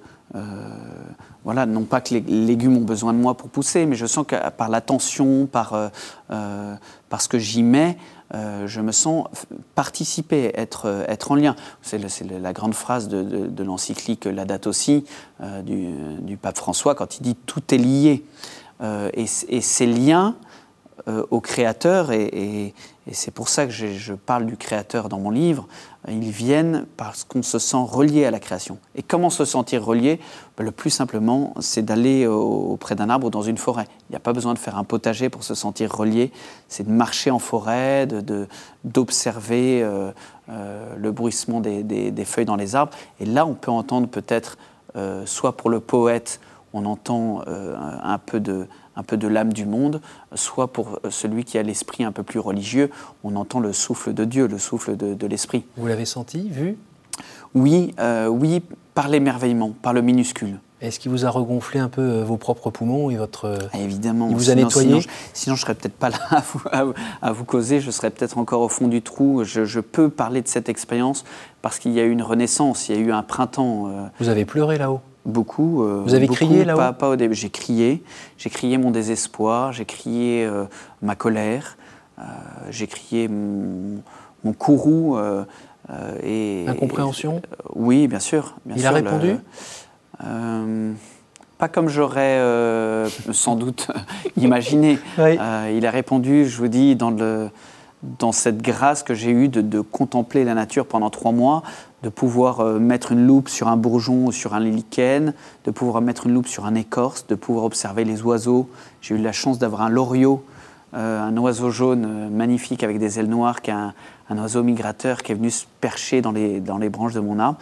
Voilà, 1.45 1.67
non 1.67 1.85
pas 1.85 2.01
que 2.01 2.15
les 2.15 2.21
légumes 2.21 2.77
ont 2.77 2.85
besoin 2.85 3.13
de 3.13 3.19
moi 3.19 3.35
pour 3.37 3.49
pousser, 3.49 3.87
mais 3.87 3.97
je 3.97 4.07
sens 4.07 4.27
que 4.27 4.37
par 4.51 4.69
l'attention, 4.69 5.47
par, 5.47 5.75
euh, 5.75 5.89
euh, 6.31 6.75
par 7.09 7.21
ce 7.23 7.29
que 7.29 7.39
j'y 7.39 7.63
mets, 7.63 7.97
euh, 8.35 8.67
je 8.67 8.81
me 8.81 8.93
sens 8.93 9.27
participer, 9.75 10.53
être, 10.55 11.05
être 11.09 11.33
en 11.33 11.35
lien. 11.35 11.57
C'est 11.83 11.99
la 11.99 12.53
grande 12.53 12.75
phrase 12.75 13.09
de, 13.09 13.23
de- 13.23 13.65
l'encyclique 13.65 14.27
Laudato 14.27 14.73
Si 14.73 15.05
euh, 15.43 15.63
du, 15.63 16.37
pape 16.37 16.57
François 16.57 16.95
quand 16.95 17.17
il 17.19 17.23
dit 17.23 17.35
tout 17.47 17.75
est 17.75 17.79
lié. 17.79 18.25
Et 19.13 19.27
ces 19.27 19.87
liens 19.87 20.37
au 21.31 21.41
Créateur, 21.41 22.13
et, 22.13 22.75
c'est 23.13 23.33
pour 23.33 23.49
ça 23.49 23.67
que 23.67 23.73
je, 23.73 24.15
parle 24.15 24.47
du 24.47 24.57
Créateur 24.57 25.09
dans 25.09 25.19
mon 25.19 25.31
livre, 25.31 25.67
ils 26.09 26.31
viennent 26.31 26.87
parce 26.97 27.25
qu'on 27.25 27.43
se 27.43 27.59
sent 27.59 27.77
relié 27.81 28.25
à 28.25 28.31
la 28.31 28.39
création. 28.39 28.79
Et 28.95 29.03
comment 29.03 29.31
se 29.31 29.45
sentir 29.45 29.85
relié? 29.85 30.21
Ben, 30.57 30.65
Le 30.65 30.71
plus 30.71 30.91
simplement, 30.91 31.55
c'est 31.61 31.85
d'aller 31.85 32.27
auprès 32.27 32.95
d'un 32.95 33.11
arbre 33.11 33.27
ou 33.27 33.31
dans 33.31 33.43
une 33.43 33.59
forêt. 33.59 33.87
Il 34.09 34.13
n'y 34.13 34.17
a 34.17 34.21
pas 34.21 34.33
besoin 34.33 34.55
de 34.55 34.59
faire 34.59 34.79
un 34.79 34.85
potager 34.85 35.29
pour 35.29 35.43
se 35.43 35.55
sentir 35.55 35.93
relié, 35.93 36.31
c'est 36.69 36.87
de 36.87 36.93
marcher 36.93 37.31
en 37.31 37.39
forêt, 37.39 38.07
d'observer 38.85 39.81
de, 39.81 40.13
le 40.97 41.11
bruissement 41.11 41.61
des, 41.61 42.25
feuilles 42.25 42.45
dans 42.45 42.57
les 42.57 42.75
arbres. 42.77 42.93
Et 43.19 43.27
là, 43.27 43.45
on 43.47 43.55
peut 43.55 43.71
entendre 43.71 44.09
peut-être, 44.09 44.57
soit 45.25 45.57
pour 45.57 45.71
le 45.71 45.81
poète, 45.81 46.41
on 46.73 46.87
entend 46.87 47.43
un 47.47 48.19
peu 48.19 48.41
de 48.41 48.67
un 49.01 49.03
peu 49.03 49.17
de 49.17 49.27
l'âme 49.27 49.53
du 49.53 49.65
monde, 49.65 50.03
soit 50.35 50.69
pour 50.69 51.01
celui 51.09 51.45
qui 51.45 51.57
a 51.57 51.63
l'esprit 51.63 52.05
un 52.05 52.13
peu 52.13 52.23
plus 52.23 52.39
religieux, 52.39 52.91
on 53.25 53.35
entend 53.35 53.59
le 53.59 53.73
souffle 53.73 54.13
de 54.13 54.25
Dieu, 54.25 54.47
le 54.47 54.59
souffle 54.59 54.95
de, 54.97 55.27
l'esprit. 55.27 55.65
Vous 55.79 55.87
l'avez 55.87 56.05
senti, 56.05 56.51
vu? 56.51 56.77
Oui, 57.55 57.95
euh, 57.99 58.27
oui, 58.27 58.63
par 58.95 59.09
l'émerveillement, 59.09 59.73
par 59.83 59.95
le 59.95 60.03
minuscule. 60.03 60.59
Est-ce 60.83 60.99
qu'il 60.99 61.11
vous 61.11 61.25
a 61.25 61.31
regonflé 61.31 61.81
un 61.81 61.89
peu 61.89 62.03
euh, 62.03 62.25
vos 62.25 62.37
propres 62.37 62.71
poumons 62.71 63.11
et 63.11 63.17
votre 63.17 63.47
euh, 63.47 63.59
ah, 63.73 63.79
Évidemment. 63.79 64.29
Il 64.31 64.37
vous 64.37 64.51
a 64.51 64.55
nettoyé? 64.55 65.01
Sinon, 65.33 65.57
je, 65.57 65.61
ne 65.61 65.67
serais 65.67 65.75
peut-être 65.75 65.97
pas 65.97 66.11
là 66.11 66.19
à 67.23 67.33
vous, 67.33 67.45
causer. 67.45 67.81
Je 67.81 67.91
serais 67.91 68.11
peut-être 68.11 68.37
encore 68.37 68.61
au 68.61 68.69
fond 68.69 68.89
du 68.89 69.01
trou. 69.01 69.45
Je, 69.45 69.81
peux 69.81 70.11
parler 70.11 70.43
de 70.43 70.49
cette 70.49 70.69
expérience 70.69 71.25
parce 71.63 71.79
qu'il 71.79 71.93
y 71.93 72.01
a 72.01 72.05
eu 72.05 72.11
une 72.11 72.23
renaissance, 72.23 72.89
il 72.89 72.97
y 72.97 72.99
a 72.99 73.01
eu 73.01 73.13
un 73.13 73.23
printemps. 73.23 74.11
Vous 74.21 74.29
avez 74.29 74.45
pleuré 74.45 74.79
là-haut? 74.79 75.01
Beaucoup. 75.27 75.83
Euh, 75.83 76.03
Vous 76.05 76.15
avez 76.15 76.29
crié 76.29 76.65
là-haut 76.65 76.93
pas, 76.95 77.09
au 77.09 77.17
début. 77.17 77.35
J'ai 77.35 77.51
crié. 77.51 78.03
J'ai 78.39 78.51
crié 78.51 78.79
mon 78.79 78.91
désespoir, 78.91 79.73
j'ai 79.73 79.85
crié 79.85 80.45
euh, 80.45 80.65
ma 81.03 81.15
colère, 81.15 81.77
euh, 82.19 82.23
j'ai 82.71 82.87
crié 82.87 83.29
mon, 83.29 84.03
mon 84.45 84.53
courroux. 84.53 85.19
et, 86.23 86.65
Incompréhension 86.69 87.43
Oui, 87.75 88.09
bien 88.09 88.21
sûr. 88.21 88.57
Il 88.75 88.87
a 88.87 88.91
répondu? 88.91 89.37
Pas 91.59 91.69
comme 91.69 91.91
j'aurais 91.91 92.41
sans 93.33 93.57
doute 93.57 93.89
imaginé. 94.37 94.99
il 95.19 95.87
a 95.87 95.91
répondu, 95.91 96.47
je 96.47 96.57
vous 96.57 96.69
dis, 96.69 96.97
dans 96.97 97.11
le 97.11 97.51
dans 98.03 98.33
cette 98.33 98.63
grâce 98.63 99.03
que 99.03 99.15
j'ai 99.15 99.31
eue 99.31 99.49
de, 99.49 99.81
contempler 99.81 100.45
la 100.45 100.55
nature 100.55 100.87
pendant 100.87 101.11
trois 101.11 101.33
mois, 101.33 101.63
de 102.03 102.09
pouvoir 102.09 102.61
euh, 102.61 102.79
mettre 102.79 103.13
une 103.13 103.27
loupe 103.27 103.49
sur 103.49 103.69
un 103.69 103.77
bourgeon 103.77 104.27
ou 104.27 104.33
sur 104.33 104.55
un 104.55 104.61
lichen, 104.61 105.35
de 105.65 105.71
pouvoir 105.71 106.03
mettre 106.03 106.27
une 106.27 106.35
loupe 106.35 106.49
sur 106.49 106.65
un 106.65 106.75
écorce, 106.75 107.27
de 107.27 107.35
pouvoir 107.35 107.65
observer 107.65 108.05
les 108.05 108.23
oiseaux. 108.23 108.69
J'ai 109.03 109.15
eu 109.15 109.19
la 109.19 109.33
chance 109.33 109.59
d'avoir 109.59 109.83
un 109.83 109.91
loriot, 109.91 110.45
euh, 110.95 111.21
un 111.21 111.37
oiseau 111.37 111.71
jaune 111.71 112.07
euh, 112.07 112.29
magnifique 112.31 112.83
avec 112.83 112.99
des 112.99 113.19
ailes 113.19 113.29
noires, 113.29 113.61
qui 113.61 113.71
est 113.71 113.75
un, 113.75 113.93
oiseau 114.31 114.63
migrateur 114.63 115.23
qui 115.23 115.33
est 115.33 115.35
venu 115.35 115.51
se 115.51 115.67
percher 115.81 116.23
dans 116.23 116.33
les, 116.33 116.61
dans 116.61 116.79
les 116.79 116.89
branches 116.89 117.15
de 117.15 117.21
mon 117.21 117.39
arbre. 117.39 117.59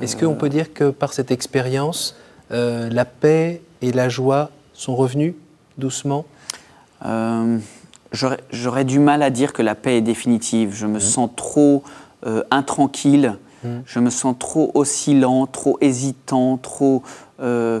Est-ce 0.00 0.16
qu'on 0.16 0.36
peut 0.36 0.48
dire 0.48 0.72
que 0.72 0.90
par 0.90 1.12
cette 1.12 1.32
expérience, 1.32 2.14
la 2.50 3.04
paix 3.04 3.62
et 3.82 3.90
la 3.90 4.08
joie 4.08 4.50
sont 4.74 4.94
revenus 4.94 5.34
doucement? 5.76 6.24
J'aurais 8.12 8.84
du 8.84 9.00
mal 9.00 9.24
à 9.24 9.30
dire 9.30 9.52
que 9.52 9.62
la 9.62 9.74
paix 9.74 9.96
est 9.96 10.02
définitive. 10.02 10.72
Je 10.72 10.86
me 10.86 10.98
mmh. 10.98 11.00
sens 11.00 11.30
trop 11.34 11.82
euh, 12.26 12.42
intranquille, 12.50 13.34
mmh. 13.64 13.68
je 13.84 13.98
me 14.00 14.10
sens 14.10 14.34
trop 14.38 14.70
oscillant, 14.74 15.46
trop 15.46 15.78
hésitant, 15.80 16.56
trop... 16.56 17.02
Euh, 17.40 17.80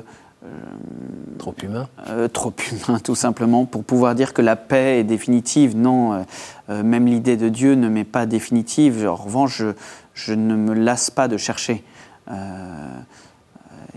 trop 1.38 1.54
humain 1.62 1.88
Trop 2.32 2.54
humain, 2.72 2.98
tout 3.04 3.14
simplement, 3.14 3.66
pour 3.66 3.84
pouvoir 3.84 4.14
dire 4.14 4.32
que 4.32 4.40
la 4.40 4.56
paix 4.56 5.00
est 5.00 5.04
définitive. 5.04 5.76
Non, 5.76 6.24
même 6.68 7.06
l'idée 7.06 7.36
de 7.36 7.48
Dieu 7.48 7.74
ne 7.74 7.88
m'est 7.88 8.04
pas 8.04 8.24
définitive. 8.24 9.06
En 9.06 9.16
revanche, 9.16 9.58
je, 9.58 9.72
je, 10.14 10.32
ne 10.32 10.54
me 10.54 10.72
lasse 10.74 11.10
pas 11.10 11.28
de 11.28 11.36
chercher. 11.36 11.84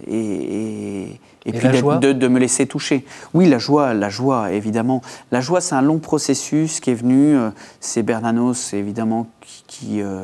et, 0.07 1.11
et, 1.13 1.21
puis 1.49 1.53
de, 1.53 2.13
de, 2.13 2.27
me 2.27 2.39
laisser 2.39 2.67
toucher. 2.67 3.03
Oui, 3.33 3.47
la 3.47 3.57
joie, 3.57 3.93
la 3.93 4.09
joie, 4.09 4.51
évidemment. 4.51 5.01
La 5.31 5.41
joie, 5.41 5.59
c'est 5.59 5.73
un 5.73 5.81
long 5.81 5.97
processus 5.97 6.79
qui 6.79 6.91
est 6.91 6.95
venu. 6.95 7.35
Euh, 7.35 7.49
c'est 7.79 8.03
Bernanos, 8.03 8.73
évidemment, 8.73 9.27
qui, 9.67 10.01
euh, 10.01 10.23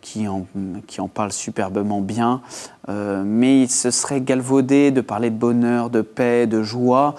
qui, 0.00 0.26
en, 0.26 0.46
qui, 0.88 1.00
en, 1.00 1.06
parle 1.06 1.30
superbement 1.30 2.00
bien. 2.00 2.40
Euh, 2.88 3.22
mais 3.24 3.62
il 3.62 3.70
se 3.70 3.92
serait 3.92 4.20
galvaudé 4.20 4.90
de 4.90 5.00
parler 5.00 5.30
de 5.30 5.36
bonheur, 5.36 5.88
de 5.88 6.00
paix, 6.00 6.46
de 6.46 6.62
joie, 6.62 7.14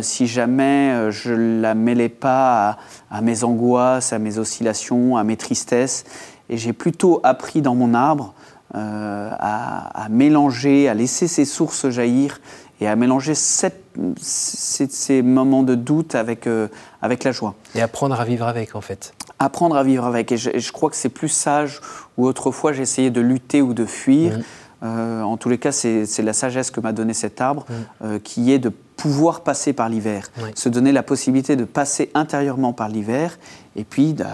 si 0.00 0.26
jamais 0.26 1.12
je 1.12 1.32
ne 1.32 1.60
la 1.60 1.76
mêlais 1.76 2.08
pas 2.08 2.70
à, 2.70 2.78
à, 3.12 3.20
mes 3.20 3.44
angoisses, 3.44 4.12
à 4.12 4.18
mes 4.18 4.38
oscillations, 4.38 5.16
à 5.16 5.22
mes 5.22 5.36
tristesses. 5.36 6.04
Et 6.48 6.56
j'ai 6.56 6.72
plutôt 6.72 7.20
appris 7.22 7.62
dans 7.62 7.76
mon 7.76 7.94
arbre 7.94 8.34
à, 8.74 10.04
à, 10.04 10.08
mélanger, 10.08 10.88
à 10.88 10.94
laisser 10.94 11.28
ces 11.28 11.44
sources 11.44 11.90
jaillir 11.90 12.40
et 12.80 12.88
à 12.88 12.96
mélanger 12.96 13.34
ces 13.34 15.22
moments 15.22 15.62
de 15.62 15.74
doute 15.74 16.14
avec, 16.14 16.46
euh, 16.46 16.68
avec 17.02 17.24
la 17.24 17.32
joie. 17.32 17.54
Et 17.74 17.82
apprendre 17.82 18.20
à 18.20 18.24
vivre 18.24 18.46
avec, 18.46 18.76
en 18.76 18.80
fait. 18.80 19.14
Apprendre 19.38 19.76
à 19.76 19.82
vivre 19.82 20.04
avec. 20.04 20.32
Et 20.32 20.36
je, 20.36 20.72
crois 20.72 20.90
que 20.90 20.96
c'est 20.96 21.08
plus 21.08 21.28
sage 21.28 21.80
où 22.16 22.26
autrefois 22.26 22.72
j'essayais 22.72 23.10
de 23.10 23.20
lutter 23.20 23.62
ou 23.62 23.74
de 23.74 23.84
fuir. 23.84 24.38
Mmh. 24.38 24.42
Euh, 24.84 25.22
en 25.22 25.36
tous 25.36 25.48
les 25.48 25.58
cas, 25.58 25.72
c'est 25.72 26.22
la 26.22 26.32
sagesse 26.32 26.70
que 26.70 26.80
m'a 26.80 26.92
donné 26.92 27.14
cet 27.14 27.40
arbre, 27.40 27.66
mmh. 27.68 28.04
euh, 28.04 28.18
qui 28.22 28.52
est 28.52 28.60
de 28.60 28.68
pouvoir 28.96 29.40
passer 29.40 29.72
par 29.72 29.88
l'hiver, 29.88 30.30
se 30.56 30.68
donner 30.68 30.90
la 30.90 31.04
possibilité 31.04 31.54
de 31.54 31.64
passer 31.64 32.10
intérieurement 32.14 32.72
par 32.72 32.88
l'hiver, 32.88 33.38
et 33.76 33.84
puis 33.84 34.12
de, 34.12 34.24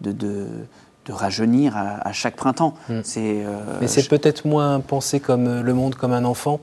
de, 0.00 0.12
de, 0.12 1.12
rajeunir 1.12 1.74
à, 1.76 2.12
chaque 2.12 2.36
printemps. 2.36 2.74
Mmh. 2.88 3.00
Mais 3.80 3.86
c'est 3.86 4.08
peut-être 4.08 4.46
moins 4.46 4.80
penser 4.80 5.20
comme 5.20 5.60
le 5.60 5.74
monde 5.74 5.94
comme 5.94 6.12
un 6.12 6.24
enfant, 6.24 6.60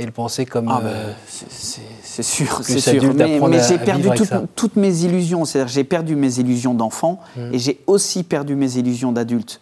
et 0.00 0.06
le 0.06 0.12
penser 0.12 0.46
comme. 0.46 0.68
Ah 0.68 0.80
euh, 0.82 1.12
c'est 1.28 2.22
sûr, 2.22 2.60
c'est 2.62 2.80
sûr. 2.80 3.14
Mais, 3.14 3.38
j'ai 3.68 3.78
perdu 3.78 4.08
toutes 4.56 4.76
mes 4.76 5.04
illusions. 5.04 5.44
C'est-à-dire, 5.44 5.72
j'ai 5.72 5.84
perdu 5.84 6.16
mes 6.16 6.38
illusions 6.38 6.74
d'enfant 6.74 7.20
mm. 7.36 7.54
et 7.54 7.58
j'ai 7.58 7.80
aussi 7.86 8.22
perdu 8.22 8.56
mes 8.56 8.78
illusions 8.78 9.12
d'adulte. 9.12 9.60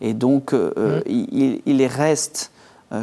Et 0.00 0.12
donc, 0.12 0.52
euh, 0.52 0.72
euh, 0.76 1.00
mm. 1.00 1.60
il, 1.66 1.86
reste. 1.86 2.50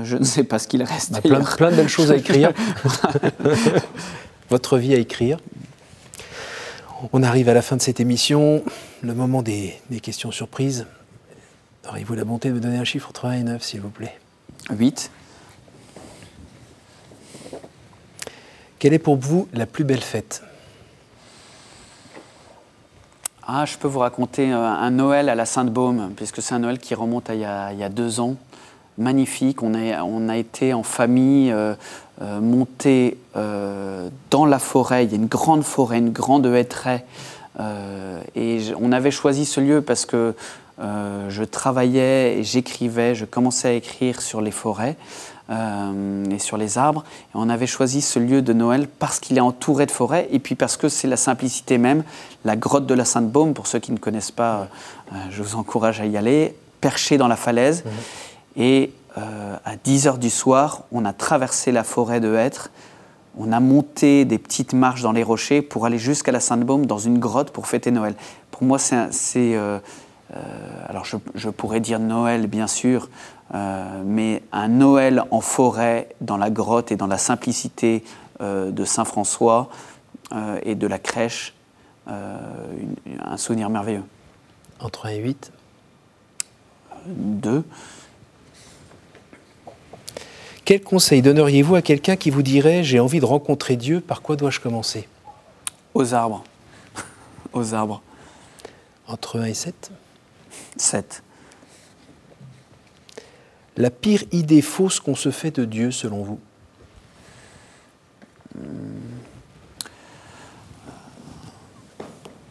je 0.03 0.15
ne 0.15 0.23
sais 0.23 0.43
pas 0.43 0.59
ce 0.59 0.67
qu'il 0.67 0.83
reste. 0.83 1.13
Bah, 1.13 1.21
plein, 1.21 1.41
plein, 1.41 1.71
de 1.71 1.75
belles 1.75 1.89
choses 1.89 2.11
à 2.11 2.17
écrire. 2.17 2.51
Votre 4.49 4.77
vie 4.77 4.93
à 4.93 4.97
écrire. 4.97 5.39
On 7.13 7.23
arrive 7.23 7.49
à 7.49 7.53
la 7.53 7.61
fin 7.61 7.75
de 7.75 7.81
cette 7.81 7.99
émission, 7.99 8.63
le 9.01 9.13
moment 9.13 9.41
des, 9.41 9.73
des 9.89 9.99
questions 9.99 10.31
surprises. 10.31 10.85
Auriez-vous 11.89 12.13
la 12.13 12.23
bonté 12.23 12.49
de 12.49 12.53
me 12.53 12.59
donner 12.59 12.77
un 12.77 12.83
chiffre 12.83 13.09
entre 13.09 13.25
1 13.25 13.31
et 13.33 13.43
9, 13.43 13.63
s'il 13.63 13.81
vous 13.81 13.89
plaît? 13.89 14.17
8. 14.71 15.11
Quelle 18.85 18.93
est 18.93 18.99
pour 18.99 19.15
vous 19.15 19.47
la 19.51 19.65
plus 19.65 19.83
belle 19.83 20.03
fête? 20.03 20.43
Ah, 23.47 23.65
Je 23.65 23.79
peux 23.79 23.87
vous 23.87 23.97
raconter 23.97 24.53
euh, 24.53 24.57
un 24.59 24.91
Noël 24.91 25.29
à 25.29 25.33
la 25.33 25.47
Sainte-Baume, 25.47 26.11
puisque 26.15 26.39
c'est 26.43 26.53
un 26.53 26.59
Noël 26.59 26.77
qui 26.77 26.93
remonte 26.93 27.31
à 27.31 27.33
il 27.33 27.39
y 27.39 27.83
a, 27.83 27.89
deux 27.89 28.19
ans. 28.19 28.35
Magnifique, 28.99 29.63
on 29.63 29.73
a, 29.73 30.37
été 30.37 30.75
en 30.75 30.83
famille 30.83 31.51
euh, 31.51 31.73
euh 32.21 32.65
euh, 33.35 34.09
dans 34.29 34.45
la 34.45 34.59
forêt. 34.59 35.05
Il 35.05 35.11
y 35.11 35.13
a 35.15 35.17
une 35.17 35.25
grande 35.25 35.63
forêt, 35.63 35.97
une 35.97 36.11
grande 36.11 36.45
hêtraie. 36.45 37.05
et 38.35 38.59
on 38.79 38.91
avait 38.91 39.09
choisi 39.09 39.45
ce 39.45 39.61
lieu 39.61 39.81
parce 39.81 40.05
que 40.05 40.35
je 40.79 41.43
travaillais 41.43 42.37
et 42.37 42.43
j'écrivais, 42.43 43.15
je 43.15 43.25
commençais 43.25 43.69
à 43.69 43.73
écrire 43.73 44.21
sur 44.21 44.41
les 44.41 44.51
forêts. 44.51 44.97
Euh, 45.51 46.25
et 46.31 46.39
sur 46.39 46.57
les 46.57 46.79
arbres. 46.79 47.03
Et 47.27 47.35
on 47.35 47.49
avait 47.49 47.67
choisi 47.67 48.01
ce 48.01 48.17
lieu 48.17 48.41
de 48.41 48.51
Noël 48.51 48.87
parce 48.87 49.19
qu'il 49.19 49.37
est 49.37 49.41
entouré 49.41 49.85
de 49.85 49.91
forêts 49.91 50.27
et 50.31 50.39
puis 50.39 50.55
parce 50.55 50.75
que 50.75 50.89
c'est 50.89 51.07
la 51.07 51.17
simplicité 51.17 51.77
même. 51.77 52.03
La 52.45 52.55
grotte 52.55 52.87
de 52.87 52.95
la 52.95 53.05
Sainte-Baume, 53.05 53.53
pour 53.53 53.67
ceux 53.67 53.77
qui 53.77 53.91
ne 53.91 53.99
connaissent 53.99 54.31
pas, 54.31 54.69
euh, 55.13 55.15
je 55.29 55.43
vous 55.43 55.55
encourage 55.55 56.01
à 56.01 56.07
y 56.07 56.17
aller, 56.17 56.55
perché 56.81 57.19
dans 57.19 57.27
la 57.27 57.35
falaise. 57.35 57.83
Et 58.57 58.91
euh, 59.19 59.55
à 59.63 59.75
10 59.75 60.07
heures 60.07 60.17
du 60.17 60.31
soir, 60.31 60.85
on 60.91 61.05
a 61.05 61.13
traversé 61.13 61.71
la 61.71 61.83
forêt 61.83 62.19
de 62.19 62.33
hêtres. 62.33 62.71
On 63.37 63.51
a 63.51 63.59
monté 63.59 64.25
des 64.25 64.39
petites 64.39 64.73
marches 64.73 65.03
dans 65.03 65.11
les 65.11 65.21
rochers 65.21 65.61
pour 65.61 65.85
aller 65.85 65.99
jusqu'à 65.99 66.31
la 66.31 66.39
Sainte-Baume 66.39 66.87
dans 66.87 66.97
une 66.97 67.19
grotte 67.19 67.51
pour 67.51 67.67
fêter 67.67 67.91
Noël. 67.91 68.15
Pour 68.49 68.63
moi, 68.63 68.79
c'est. 68.79 69.55
Alors, 70.87 71.05
je, 71.05 71.17
je, 71.35 71.49
pourrais 71.49 71.79
dire 71.79 71.99
Noël, 71.99 72.47
bien 72.47 72.67
sûr, 72.67 73.09
euh, 73.53 74.01
mais 74.03 74.41
un 74.51 74.67
Noël 74.67 75.23
en 75.29 75.41
forêt, 75.41 76.09
dans 76.21 76.37
la 76.37 76.49
grotte 76.49 76.91
et 76.91 76.95
dans 76.95 77.07
la 77.07 77.17
simplicité 77.17 78.03
euh, 78.41 78.71
de 78.71 78.85
Saint-François 78.85 79.69
euh, 80.33 80.59
et 80.63 80.75
de 80.75 80.87
la 80.87 80.99
crèche, 80.99 81.53
un 82.07 83.37
souvenir 83.37 83.71
merveilleux. 83.71 84.03
Entre 84.79 85.07
1 85.07 85.09
et 85.09 85.17
8 85.17 85.51
2. 87.07 87.63
Quel 90.65 90.83
conseil 90.83 91.23
donneriez-vous 91.23 91.73
à 91.73 91.81
quelqu'un 91.81 92.15
qui 92.15 92.29
vous 92.29 92.43
dirait 92.43 92.83
J'ai 92.83 92.99
envie 92.99 93.19
de 93.19 93.25
rencontrer 93.25 93.75
Dieu, 93.75 94.01
par 94.01 94.21
quoi 94.21 94.35
dois-je 94.35 94.59
commencer? 94.59 95.07
Aux 95.95 96.13
arbres. 96.13 96.43
Aux 97.53 97.73
arbres. 97.73 98.03
Entre 99.07 99.39
1 99.39 99.45
et 99.45 99.53
7 99.55 99.91
7. 100.77 101.23
La 103.77 103.89
pire 103.89 104.23
idée 104.31 104.61
fausse 104.61 104.99
qu'on 104.99 105.15
se 105.15 105.31
fait 105.31 105.51
de 105.51 105.65
Dieu, 105.65 105.91
selon 105.91 106.23
vous? 106.23 106.39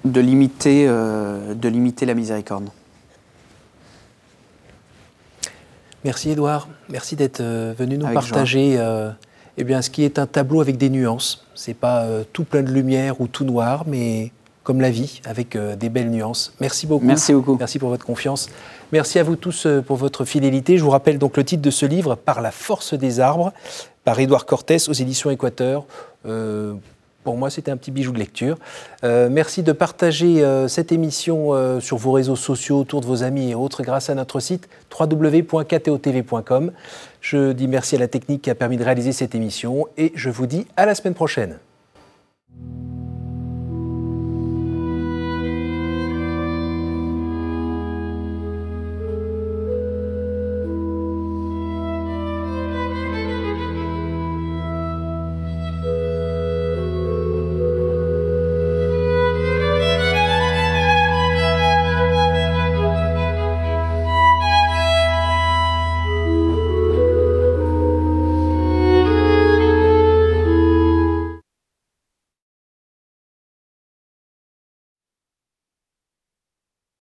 De 0.04 0.20
limiter, 0.20 0.84
euh, 0.86 1.54
de 1.54 1.68
limiter 1.68 2.04
la 2.04 2.12
miséricorde. 2.12 2.68
Merci 6.04 6.30
Edouard, 6.30 6.68
merci 6.90 7.16
d'être 7.16 7.40
euh, 7.40 7.72
venu 7.78 7.96
nous 7.96 8.12
partager 8.12 8.74
euh, 8.76 9.10
eh 9.56 9.64
bien, 9.64 9.80
ce 9.80 9.88
qui 9.88 10.04
est 10.04 10.18
un 10.18 10.26
tableau 10.26 10.60
avec 10.60 10.76
des 10.76 10.90
nuances. 10.90 11.46
Ce 11.54 11.70
n'est 11.70 11.74
pas 11.74 12.06
tout 12.34 12.44
plein 12.44 12.62
de 12.62 12.70
lumière 12.70 13.22
ou 13.22 13.28
tout 13.28 13.46
noir, 13.46 13.84
mais 13.86 14.30
comme 14.64 14.80
la 14.80 14.90
vie, 14.90 15.20
avec 15.24 15.56
des 15.56 15.88
belles 15.88 16.10
nuances. 16.10 16.52
Merci 16.60 16.86
beaucoup. 16.86 17.04
Merci 17.04 17.32
beaucoup. 17.32 17.56
Merci 17.56 17.78
pour 17.78 17.90
votre 17.90 18.04
confiance. 18.04 18.48
Merci 18.92 19.18
à 19.18 19.22
vous 19.22 19.36
tous 19.36 19.68
pour 19.86 19.96
votre 19.96 20.24
fidélité. 20.24 20.76
Je 20.78 20.82
vous 20.82 20.90
rappelle 20.90 21.18
donc 21.18 21.36
le 21.36 21.44
titre 21.44 21.62
de 21.62 21.70
ce 21.70 21.86
livre, 21.86 22.16
Par 22.16 22.40
la 22.40 22.50
force 22.50 22.94
des 22.94 23.20
arbres, 23.20 23.52
par 24.04 24.18
Édouard 24.18 24.46
Cortés 24.46 24.78
aux 24.88 24.92
éditions 24.92 25.30
Équateur 25.30 25.86
pour 27.24 27.38
moi, 27.38 27.50
c'était 27.50 27.70
un 27.70 27.76
petit 27.76 27.90
bijou 27.90 28.12
de 28.12 28.18
lecture. 28.18 28.58
Euh, 29.02 29.28
merci 29.30 29.62
de 29.62 29.72
partager 29.72 30.44
euh, 30.44 30.68
cette 30.68 30.92
émission 30.92 31.54
euh, 31.54 31.80
sur 31.80 31.96
vos 31.96 32.12
réseaux 32.12 32.36
sociaux, 32.36 32.78
autour 32.78 33.00
de 33.00 33.06
vos 33.06 33.22
amis 33.22 33.50
et 33.50 33.54
autres, 33.54 33.82
grâce 33.82 34.10
à 34.10 34.14
notre 34.14 34.38
site 34.38 34.68
www.ktotv.com. 34.96 36.70
Je 37.22 37.52
dis 37.52 37.66
merci 37.66 37.96
à 37.96 37.98
la 37.98 38.08
technique 38.08 38.42
qui 38.42 38.50
a 38.50 38.54
permis 38.54 38.76
de 38.76 38.84
réaliser 38.84 39.12
cette 39.12 39.34
émission 39.34 39.88
et 39.96 40.12
je 40.14 40.28
vous 40.28 40.46
dis 40.46 40.66
à 40.76 40.84
la 40.84 40.94
semaine 40.94 41.14
prochaine. 41.14 41.58